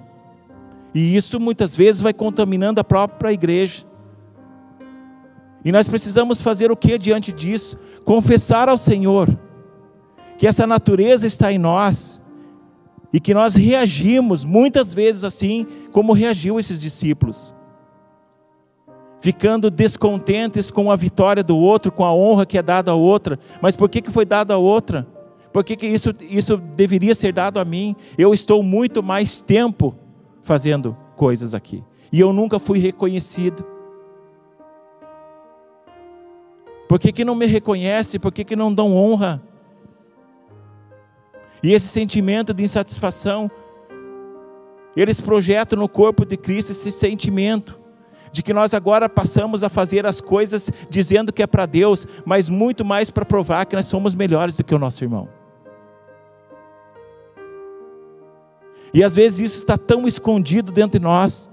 [0.94, 3.84] e isso muitas vezes vai contaminando a própria igreja.
[5.64, 7.76] E nós precisamos fazer o que diante disso?
[8.04, 9.28] Confessar ao Senhor
[10.38, 12.20] que essa natureza está em nós
[13.12, 17.54] e que nós reagimos muitas vezes assim como reagiu esses discípulos.
[19.20, 23.38] Ficando descontentes com a vitória do outro, com a honra que é dada a outra.
[23.60, 25.06] Mas por que, que foi dado a outra?
[25.52, 27.94] Por que, que isso, isso deveria ser dado a mim?
[28.16, 29.94] Eu estou muito mais tempo
[30.42, 31.84] fazendo coisas aqui.
[32.12, 33.64] e eu nunca fui reconhecido?
[36.88, 38.18] Por que, que não me reconhece?
[38.18, 39.40] Por que, que não dão honra?
[41.62, 43.50] E esse sentimento de insatisfação,
[44.96, 47.79] eles projetam no corpo de Cristo esse sentimento
[48.32, 52.48] de que nós agora passamos a fazer as coisas dizendo que é para Deus, mas
[52.48, 55.28] muito mais para provar que nós somos melhores do que o nosso irmão.
[58.92, 61.50] E às vezes isso está tão escondido dentro de nós.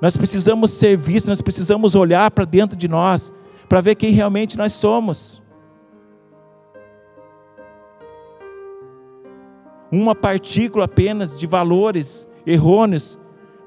[0.00, 3.32] Nós precisamos ser vistos, nós precisamos olhar para dentro de nós,
[3.68, 5.42] para ver quem realmente nós somos.
[9.90, 13.18] Uma partícula apenas de valores errôneos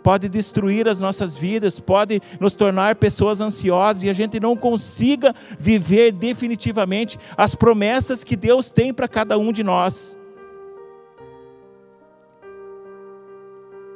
[0.03, 5.35] pode destruir as nossas vidas, pode nos tornar pessoas ansiosas e a gente não consiga
[5.57, 10.17] viver definitivamente as promessas que Deus tem para cada um de nós.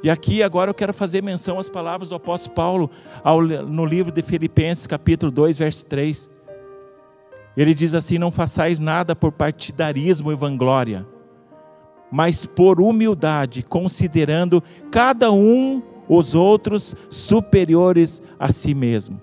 [0.04, 2.90] E aqui agora eu quero fazer menção às palavras do apóstolo Paulo
[3.22, 6.30] ao, no livro de Filipenses, capítulo 2, verso 3.
[7.56, 11.06] Ele diz assim: Não façais nada por partidarismo e vanglória,
[12.12, 19.20] mas por humildade, considerando cada um os outros superiores a si mesmo.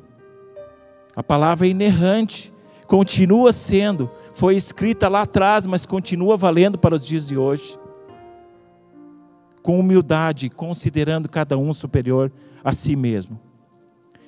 [1.16, 2.54] A palavra é inerrante,
[2.88, 7.78] continua sendo, foi escrita lá atrás, mas continua valendo para os dias de hoje.
[9.62, 12.32] Com humildade, considerando cada um superior
[12.64, 13.40] a si mesmo.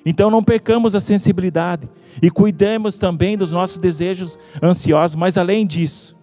[0.06, 1.88] Então não percamos a sensibilidade
[2.22, 6.14] e cuidemos também dos nossos desejos ansiosos, mas além disso,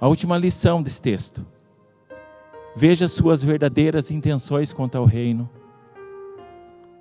[0.00, 1.46] a última lição desse texto
[2.76, 5.48] Veja suas verdadeiras intenções quanto ao reino.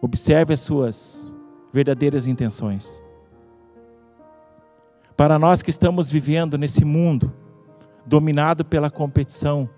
[0.02, 1.26] Observe as suas
[1.72, 3.02] verdadeiras intenções.
[5.16, 7.34] Para nós que estamos vivendo nesse mundo
[8.06, 9.70] dominado pela competição,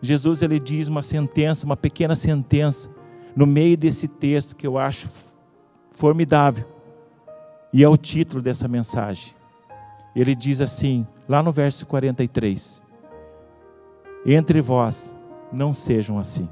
[0.00, 2.90] Jesus ele diz uma sentença, uma pequena sentença
[3.34, 5.10] no meio desse texto que eu acho
[5.90, 6.66] formidável.
[7.72, 9.34] E é o título dessa mensagem.
[10.14, 12.82] Ele diz assim, lá no verso 43:
[14.26, 15.16] Entre vós
[15.54, 16.48] não sejam assim.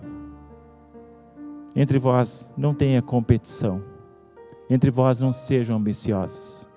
[1.75, 3.83] Entre vós não tenha competição.
[4.71, 6.69] Entre vós não sejam ambiciosos.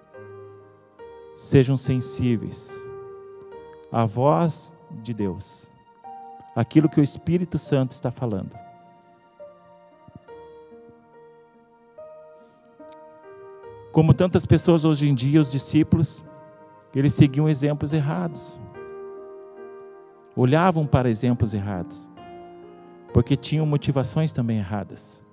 [1.35, 2.73] Sejam sensíveis
[3.91, 4.73] à voz
[5.03, 5.69] de Deus.
[6.55, 8.57] Aquilo que o Espírito Santo está falando.
[13.91, 16.23] Como tantas pessoas hoje em dia, os discípulos,
[16.93, 18.59] eles seguiam exemplos errados.
[20.35, 22.09] Olhavam para exemplos errados
[23.15, 25.23] porque tinham motivações também erradas.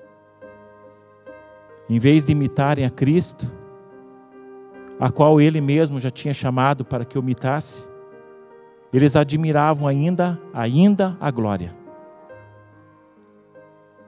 [1.90, 3.50] Em vez de imitarem a Cristo,
[5.00, 7.88] a qual ele mesmo já tinha chamado para que o imitasse,
[8.92, 11.74] eles admiravam ainda, ainda a glória.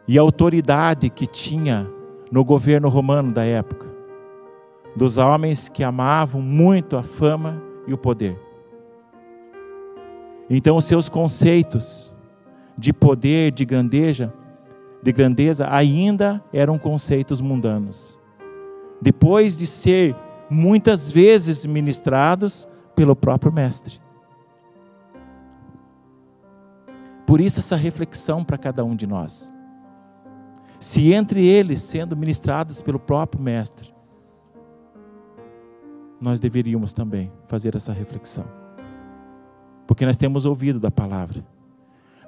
[0.07, 1.91] E a autoridade que tinha
[2.31, 3.91] no governo romano da época,
[4.95, 8.41] dos homens que amavam muito a fama e o poder.
[10.49, 12.14] Então os seus conceitos
[12.77, 14.33] de poder, de grandeza,
[15.03, 18.19] de grandeza ainda eram conceitos mundanos.
[19.01, 20.17] Depois de ser
[20.49, 23.99] muitas vezes ministrados pelo próprio mestre.
[27.27, 29.53] Por isso essa reflexão para cada um de nós.
[30.79, 33.93] Se entre eles sendo ministrados pelo próprio mestre,
[36.21, 38.45] nós deveríamos também fazer essa reflexão.
[39.87, 41.45] Porque nós temos ouvido da palavra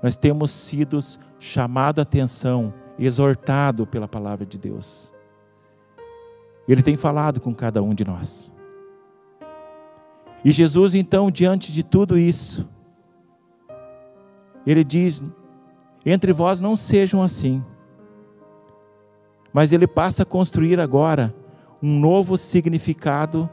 [0.02, 0.98] nós temos sido
[1.38, 5.12] chamado a atenção, exortado pela palavra de Deus.
[6.68, 8.52] Ele tem falado com cada um de nós.
[10.44, 12.68] E Jesus, então, diante de tudo isso,
[14.66, 15.24] ele diz:
[16.04, 17.62] entre vós não sejam assim.
[19.52, 21.34] Mas ele passa a construir agora
[21.82, 23.48] um novo significado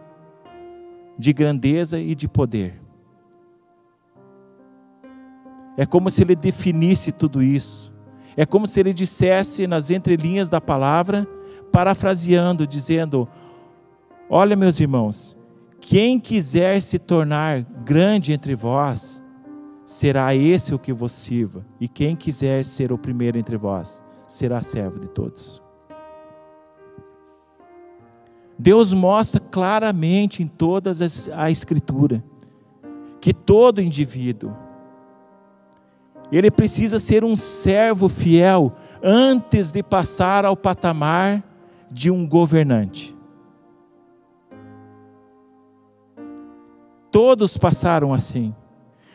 [1.17, 2.82] de grandeza e de poder.
[5.77, 7.93] É como se ele definisse tudo isso.
[8.35, 11.27] É como se ele dissesse nas entrelinhas da palavra,
[11.71, 13.27] parafraseando, dizendo:
[14.29, 15.37] Olha, meus irmãos,
[15.79, 19.23] quem quiser se tornar grande entre vós,
[19.85, 24.61] será esse o que vos sirva, e quem quiser ser o primeiro entre vós, será
[24.61, 25.61] servo de todos.
[28.57, 32.23] Deus mostra claramente em todas as, a Escritura
[33.19, 34.53] que todo indivíduo,
[36.37, 41.43] ele precisa ser um servo fiel antes de passar ao patamar
[41.91, 43.15] de um governante.
[47.11, 48.53] Todos passaram assim.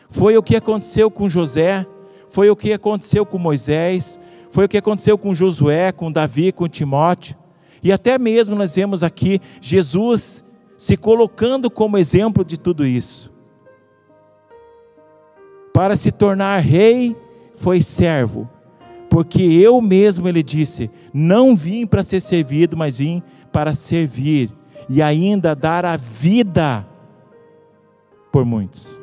[0.09, 1.85] Foi o que aconteceu com José,
[2.29, 6.67] foi o que aconteceu com Moisés, Foi o que aconteceu com Josué, com Davi, com
[6.67, 7.35] Timóteo.
[7.83, 10.43] E até mesmo nós vemos aqui Jesus
[10.75, 13.31] se colocando como exemplo de tudo isso.
[15.73, 17.15] Para se tornar rei,
[17.53, 18.49] foi servo,
[19.09, 24.51] porque eu mesmo, ele disse, não vim para ser servido, mas vim para servir
[24.87, 26.85] e ainda dar a vida
[28.31, 28.99] por muitos.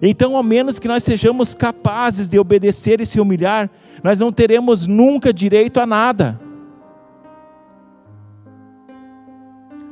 [0.00, 3.70] Então, ao menos que nós sejamos capazes de obedecer e se humilhar,
[4.02, 6.40] nós não teremos nunca direito a nada.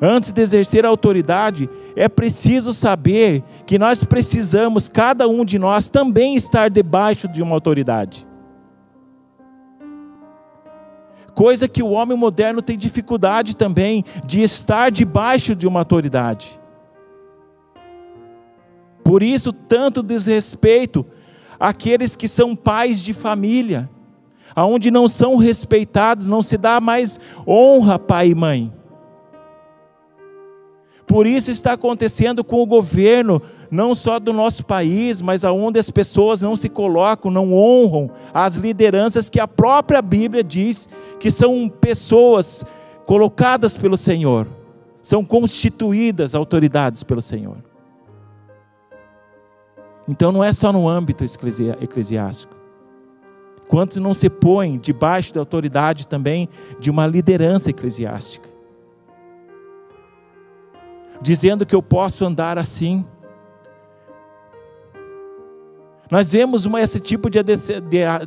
[0.02, 5.88] Antes de exercer a autoridade, é preciso saber que nós precisamos, cada um de nós,
[5.88, 8.26] também estar debaixo de uma autoridade.
[11.34, 16.58] Coisa que o homem moderno tem dificuldade também de estar debaixo de uma autoridade.
[19.04, 21.04] Por isso, tanto desrespeito
[21.58, 23.88] àqueles que são pais de família,
[24.56, 28.79] aonde não são respeitados, não se dá mais honra pai e mãe.
[31.10, 35.90] Por isso está acontecendo com o governo, não só do nosso país, mas aonde as
[35.90, 40.88] pessoas não se colocam, não honram as lideranças que a própria Bíblia diz
[41.18, 42.64] que são pessoas
[43.06, 44.46] colocadas pelo Senhor,
[45.02, 47.56] são constituídas autoridades pelo Senhor.
[50.06, 52.54] Então não é só no âmbito eclesiástico.
[53.66, 56.48] Quantos não se põem debaixo da autoridade também
[56.78, 58.49] de uma liderança eclesiástica?
[61.20, 63.04] Dizendo que eu posso andar assim.
[66.10, 67.38] Nós vemos uma, esse tipo de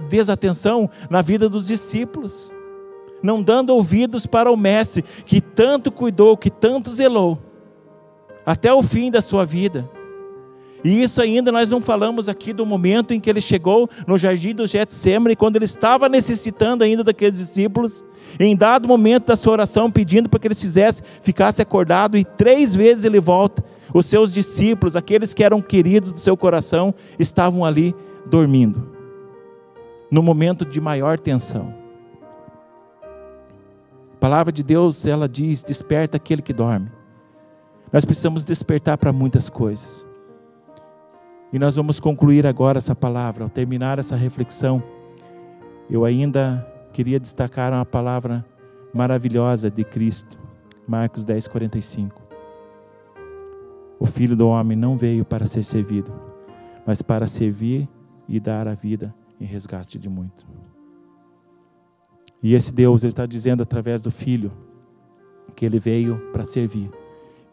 [0.10, 2.54] desatenção na vida dos discípulos,
[3.22, 7.38] não dando ouvidos para o Mestre, que tanto cuidou, que tanto zelou,
[8.46, 9.89] até o fim da sua vida.
[10.84, 14.53] E isso ainda nós não falamos aqui do momento em que ele chegou no jardim
[14.53, 18.05] do Getsemane, quando ele estava necessitando ainda daqueles discípulos,
[18.38, 22.75] em dado momento da sua oração, pedindo para que eles fizessem, ficasse acordado, e três
[22.75, 23.63] vezes ele volta.
[23.93, 28.89] Os seus discípulos, aqueles que eram queridos do seu coração, estavam ali dormindo,
[30.11, 31.73] no momento de maior tensão.
[34.15, 36.91] A palavra de Deus, ela diz: desperta aquele que dorme.
[37.91, 40.05] Nós precisamos despertar para muitas coisas.
[41.54, 44.82] E nós vamos concluir agora essa palavra, ao terminar essa reflexão.
[45.88, 48.43] Eu ainda queria destacar uma palavra
[48.91, 50.39] maravilhosa de Cristo,
[50.88, 52.20] Marcos 10, 45.
[53.99, 56.12] O filho do homem não veio para ser servido,
[56.88, 57.88] mas para servir
[58.28, 60.43] e dar a vida em resgate de muito.
[62.41, 64.51] E esse Deus, Ele está dizendo através do Filho,
[65.56, 66.89] que Ele veio para servir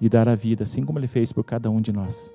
[0.00, 2.32] e dar a vida, assim como Ele fez por cada um de nós.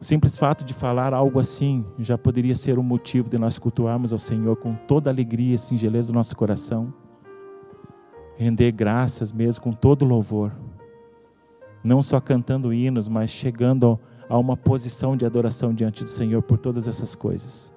[0.00, 4.12] O simples fato de falar algo assim já poderia ser um motivo de nós cultuarmos
[4.12, 6.94] ao Senhor com toda a alegria e singeleza do nosso coração,
[8.36, 10.52] render graças mesmo com todo louvor,
[11.82, 16.58] não só cantando hinos, mas chegando a uma posição de adoração diante do Senhor por
[16.58, 17.72] todas essas coisas.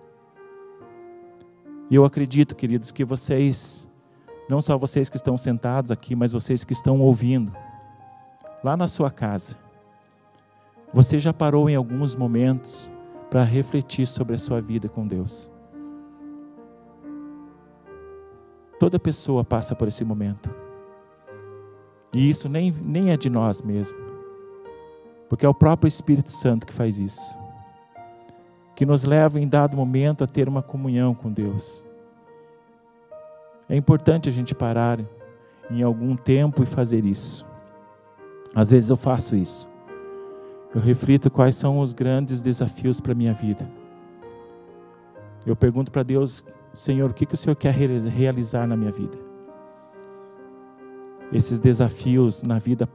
[1.90, 3.90] E eu acredito, queridos, que vocês,
[4.48, 7.52] não só vocês que estão sentados aqui, mas vocês que estão ouvindo,
[8.64, 9.58] lá na sua casa,
[10.94, 12.92] você já parou em alguns momentos
[13.30, 15.50] para refletir sobre a sua vida com Deus?
[18.78, 20.50] Toda pessoa passa por esse momento.
[22.14, 23.98] E isso nem, nem é de nós mesmo.
[25.30, 27.40] Porque é o próprio Espírito Santo que faz isso.
[28.76, 31.86] Que nos leva em dado momento a ter uma comunhão com Deus.
[33.70, 35.00] É importante a gente parar
[35.70, 37.46] em algum tempo e fazer isso.
[38.54, 39.71] Às vezes eu faço isso
[40.74, 43.70] eu reflito quais são os grandes desafios para a minha vida.
[45.46, 49.18] Eu pergunto para Deus, Senhor, o que, que o Senhor quer realizar na minha vida?
[51.34, 52.88] Esses desafios na vida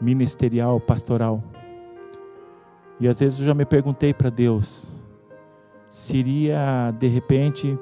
[0.00, 1.42] ministerial, pastoral.
[2.98, 4.88] E às vezes eu já me perguntei para Deus,
[5.88, 7.78] seria de repente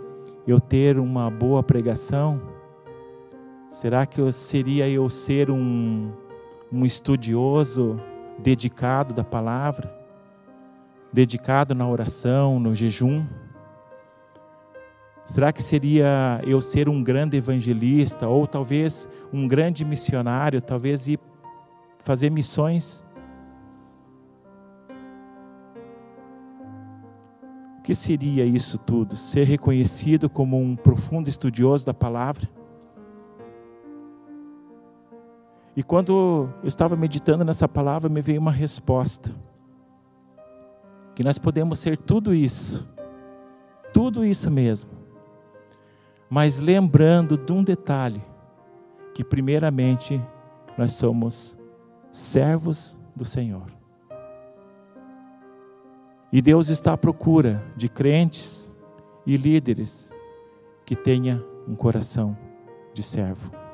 [0.46, 2.40] eu ter uma boa pregação?
[3.68, 6.10] Será que eu, seria eu ser um
[6.72, 8.00] um estudioso
[8.38, 9.92] dedicado da palavra,
[11.12, 13.26] dedicado na oração, no jejum?
[15.24, 21.20] Será que seria eu ser um grande evangelista ou talvez um grande missionário, talvez ir
[21.98, 23.04] fazer missões?
[27.78, 29.16] O que seria isso tudo?
[29.16, 32.48] Ser reconhecido como um profundo estudioso da palavra?
[35.78, 39.32] E quando eu estava meditando nessa palavra, me veio uma resposta
[41.14, 42.84] que nós podemos ser tudo isso,
[43.92, 44.90] tudo isso mesmo,
[46.28, 48.20] mas lembrando de um detalhe,
[49.14, 50.20] que primeiramente
[50.76, 51.56] nós somos
[52.10, 53.66] servos do Senhor.
[56.32, 58.74] E Deus está à procura de crentes
[59.24, 60.12] e líderes
[60.84, 62.36] que tenha um coração
[62.92, 63.67] de servo.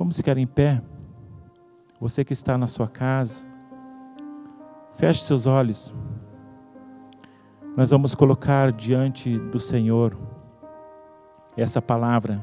[0.00, 0.80] Vamos ficar em pé?
[2.00, 3.44] Você que está na sua casa,
[4.94, 5.94] feche seus olhos.
[7.76, 10.18] Nós vamos colocar diante do Senhor
[11.54, 12.42] essa palavra.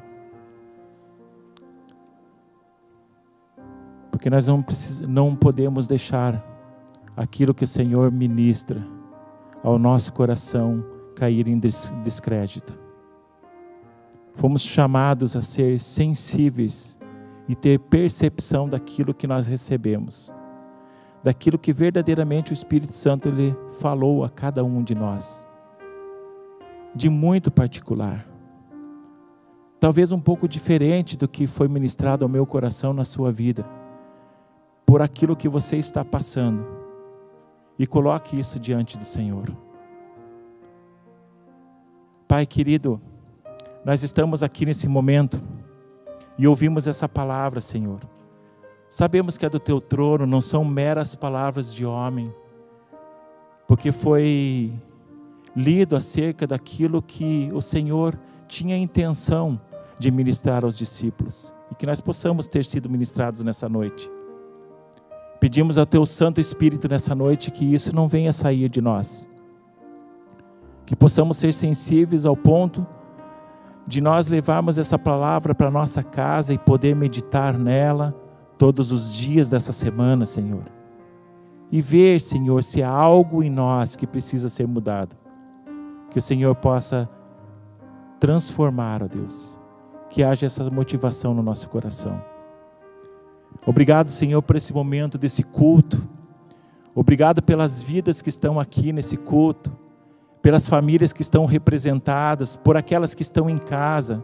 [4.12, 6.46] Porque nós não, precis, não podemos deixar
[7.16, 8.88] aquilo que o Senhor ministra
[9.64, 10.86] ao nosso coração
[11.16, 12.78] cair em descrédito.
[14.36, 16.97] Fomos chamados a ser sensíveis
[17.48, 20.34] e ter percepção daquilo que nós recebemos,
[21.24, 25.48] daquilo que verdadeiramente o Espírito Santo ele falou a cada um de nós,
[26.94, 28.28] de muito particular.
[29.80, 33.64] Talvez um pouco diferente do que foi ministrado ao meu coração na sua vida,
[34.86, 36.66] por aquilo que você está passando,
[37.78, 39.56] e coloque isso diante do Senhor.
[42.28, 43.00] Pai querido,
[43.86, 45.40] nós estamos aqui nesse momento
[46.38, 48.00] e ouvimos essa palavra, Senhor.
[48.90, 52.34] Sabemos que é do teu trono, não são meras palavras de homem,
[53.68, 54.72] porque foi
[55.56, 58.18] lido acerca daquilo que o Senhor
[58.48, 59.60] tinha a intenção
[60.00, 64.10] de ministrar aos discípulos e que nós possamos ter sido ministrados nessa noite.
[65.40, 69.30] Pedimos ao teu Santo Espírito nessa noite que isso não venha sair de nós,
[70.86, 72.86] que possamos ser sensíveis ao ponto
[73.88, 78.14] de nós levarmos essa palavra para nossa casa e poder meditar nela
[78.58, 80.64] todos os dias dessa semana, Senhor.
[81.72, 85.16] E ver, Senhor, se há algo em nós que precisa ser mudado.
[86.10, 87.10] Que o Senhor possa
[88.20, 89.60] transformar, ó Deus.
[90.10, 92.22] Que haja essa motivação no nosso coração.
[93.66, 96.02] Obrigado, Senhor, por esse momento desse culto.
[96.94, 99.87] Obrigado pelas vidas que estão aqui nesse culto
[100.42, 104.24] pelas famílias que estão representadas, por aquelas que estão em casa.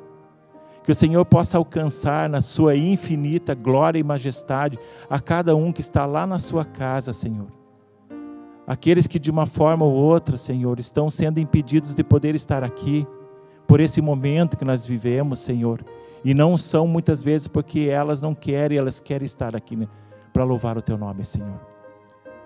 [0.84, 4.78] Que o Senhor possa alcançar na sua infinita glória e majestade
[5.10, 7.48] a cada um que está lá na sua casa, Senhor.
[8.68, 13.08] Aqueles que de uma forma ou outra, Senhor, estão sendo impedidos de poder estar aqui
[13.68, 15.84] por esse momento que nós vivemos, Senhor.
[16.24, 19.88] E não são muitas vezes porque elas não querem, elas querem estar aqui né,
[20.32, 21.73] para louvar o teu nome, Senhor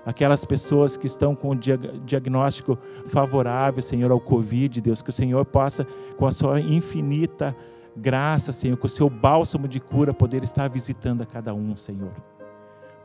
[0.07, 5.43] aquelas pessoas que estão com o diagnóstico favorável, Senhor, ao Covid, Deus, que o Senhor
[5.43, 5.85] possa,
[6.15, 7.53] com a sua infinita
[7.93, 12.13] graça, Senhor, com o seu bálsamo de cura, poder estar visitando a cada um, Senhor.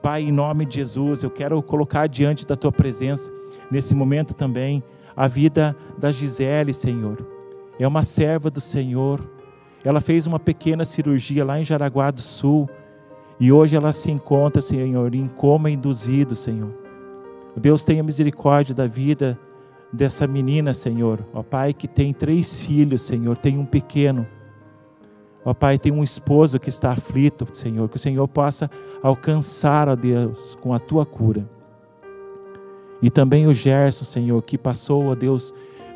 [0.00, 3.32] Pai, em nome de Jesus, eu quero colocar diante da tua presença,
[3.68, 4.80] nesse momento também,
[5.16, 7.26] a vida da Gisele, Senhor.
[7.80, 9.20] É uma serva do Senhor.
[9.82, 12.70] Ela fez uma pequena cirurgia lá em Jaraguá do Sul.
[13.40, 16.81] E hoje ela se encontra, Senhor, em coma induzido, Senhor.
[17.60, 19.38] Deus tenha misericórdia da vida
[19.92, 21.24] dessa menina, Senhor.
[21.34, 24.26] Ó Pai, que tem três filhos, Senhor, tem um pequeno.
[25.44, 27.88] Ó Pai, tem um esposo que está aflito, Senhor.
[27.88, 28.70] Que o Senhor possa
[29.02, 31.48] alcançar, ó Deus, com a tua cura.
[33.02, 35.52] E também o Gerson, Senhor, que passou, ó Deus,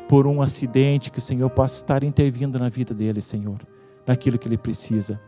[0.07, 3.57] por um acidente, que o Senhor possa estar intervindo na vida dele, Senhor,
[4.05, 5.19] naquilo que ele precisa.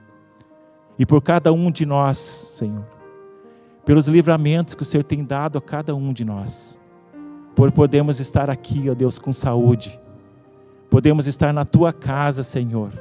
[0.97, 2.98] E por cada um de nós, Senhor
[3.89, 6.79] pelos livramentos que o Senhor tem dado a cada um de nós,
[7.55, 9.99] por podermos estar aqui, ó Deus, com saúde,
[10.91, 12.91] podemos estar na tua casa, Senhor,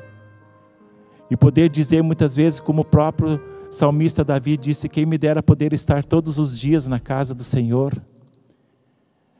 [1.30, 5.74] e poder dizer muitas vezes, como o próprio salmista Davi disse: Quem me dera poder
[5.74, 7.93] estar todos os dias na casa do Senhor.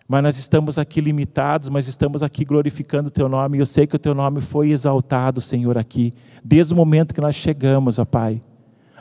[0.07, 3.87] Mas nós estamos aqui limitados, mas estamos aqui glorificando o Teu nome, e eu sei
[3.87, 6.13] que o Teu nome foi exaltado, Senhor, aqui,
[6.45, 8.43] desde o momento que nós chegamos, ó Pai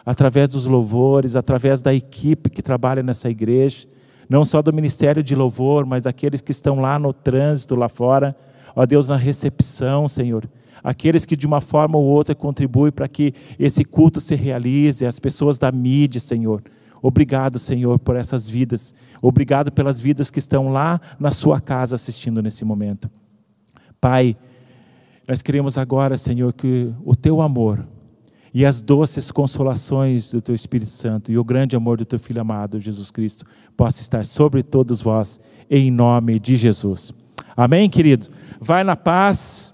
[0.08, 3.86] através dos louvores, através da equipe que trabalha nessa igreja,
[4.30, 8.34] não só do ministério de louvor, mas daqueles que estão lá no trânsito, lá fora,
[8.74, 10.50] ó Deus, na recepção, Senhor.
[10.82, 15.20] Aqueles que de uma forma ou outra contribuem para que esse culto se realize, as
[15.20, 16.64] pessoas da mídia, Senhor.
[17.02, 18.96] Obrigado, Senhor, por essas vidas.
[19.22, 23.12] Obrigado pelas vidas que estão lá na sua casa assistindo nesse momento.
[24.00, 24.38] Pai,
[25.28, 27.86] nós queremos agora, Senhor, que o teu amor,
[28.58, 32.42] e as doces consolações do teu Espírito Santo e o grande amor do teu Filho
[32.42, 33.46] amado, Jesus Cristo,
[33.78, 35.40] possa estar sobre todos vós,
[35.70, 37.14] em nome de Jesus.
[37.56, 38.30] Amém, querido?
[38.60, 39.72] Vai na paz,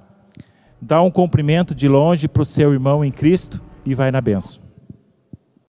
[0.81, 4.62] dá um cumprimento de longe para o seu irmão em Cristo e vai na benção.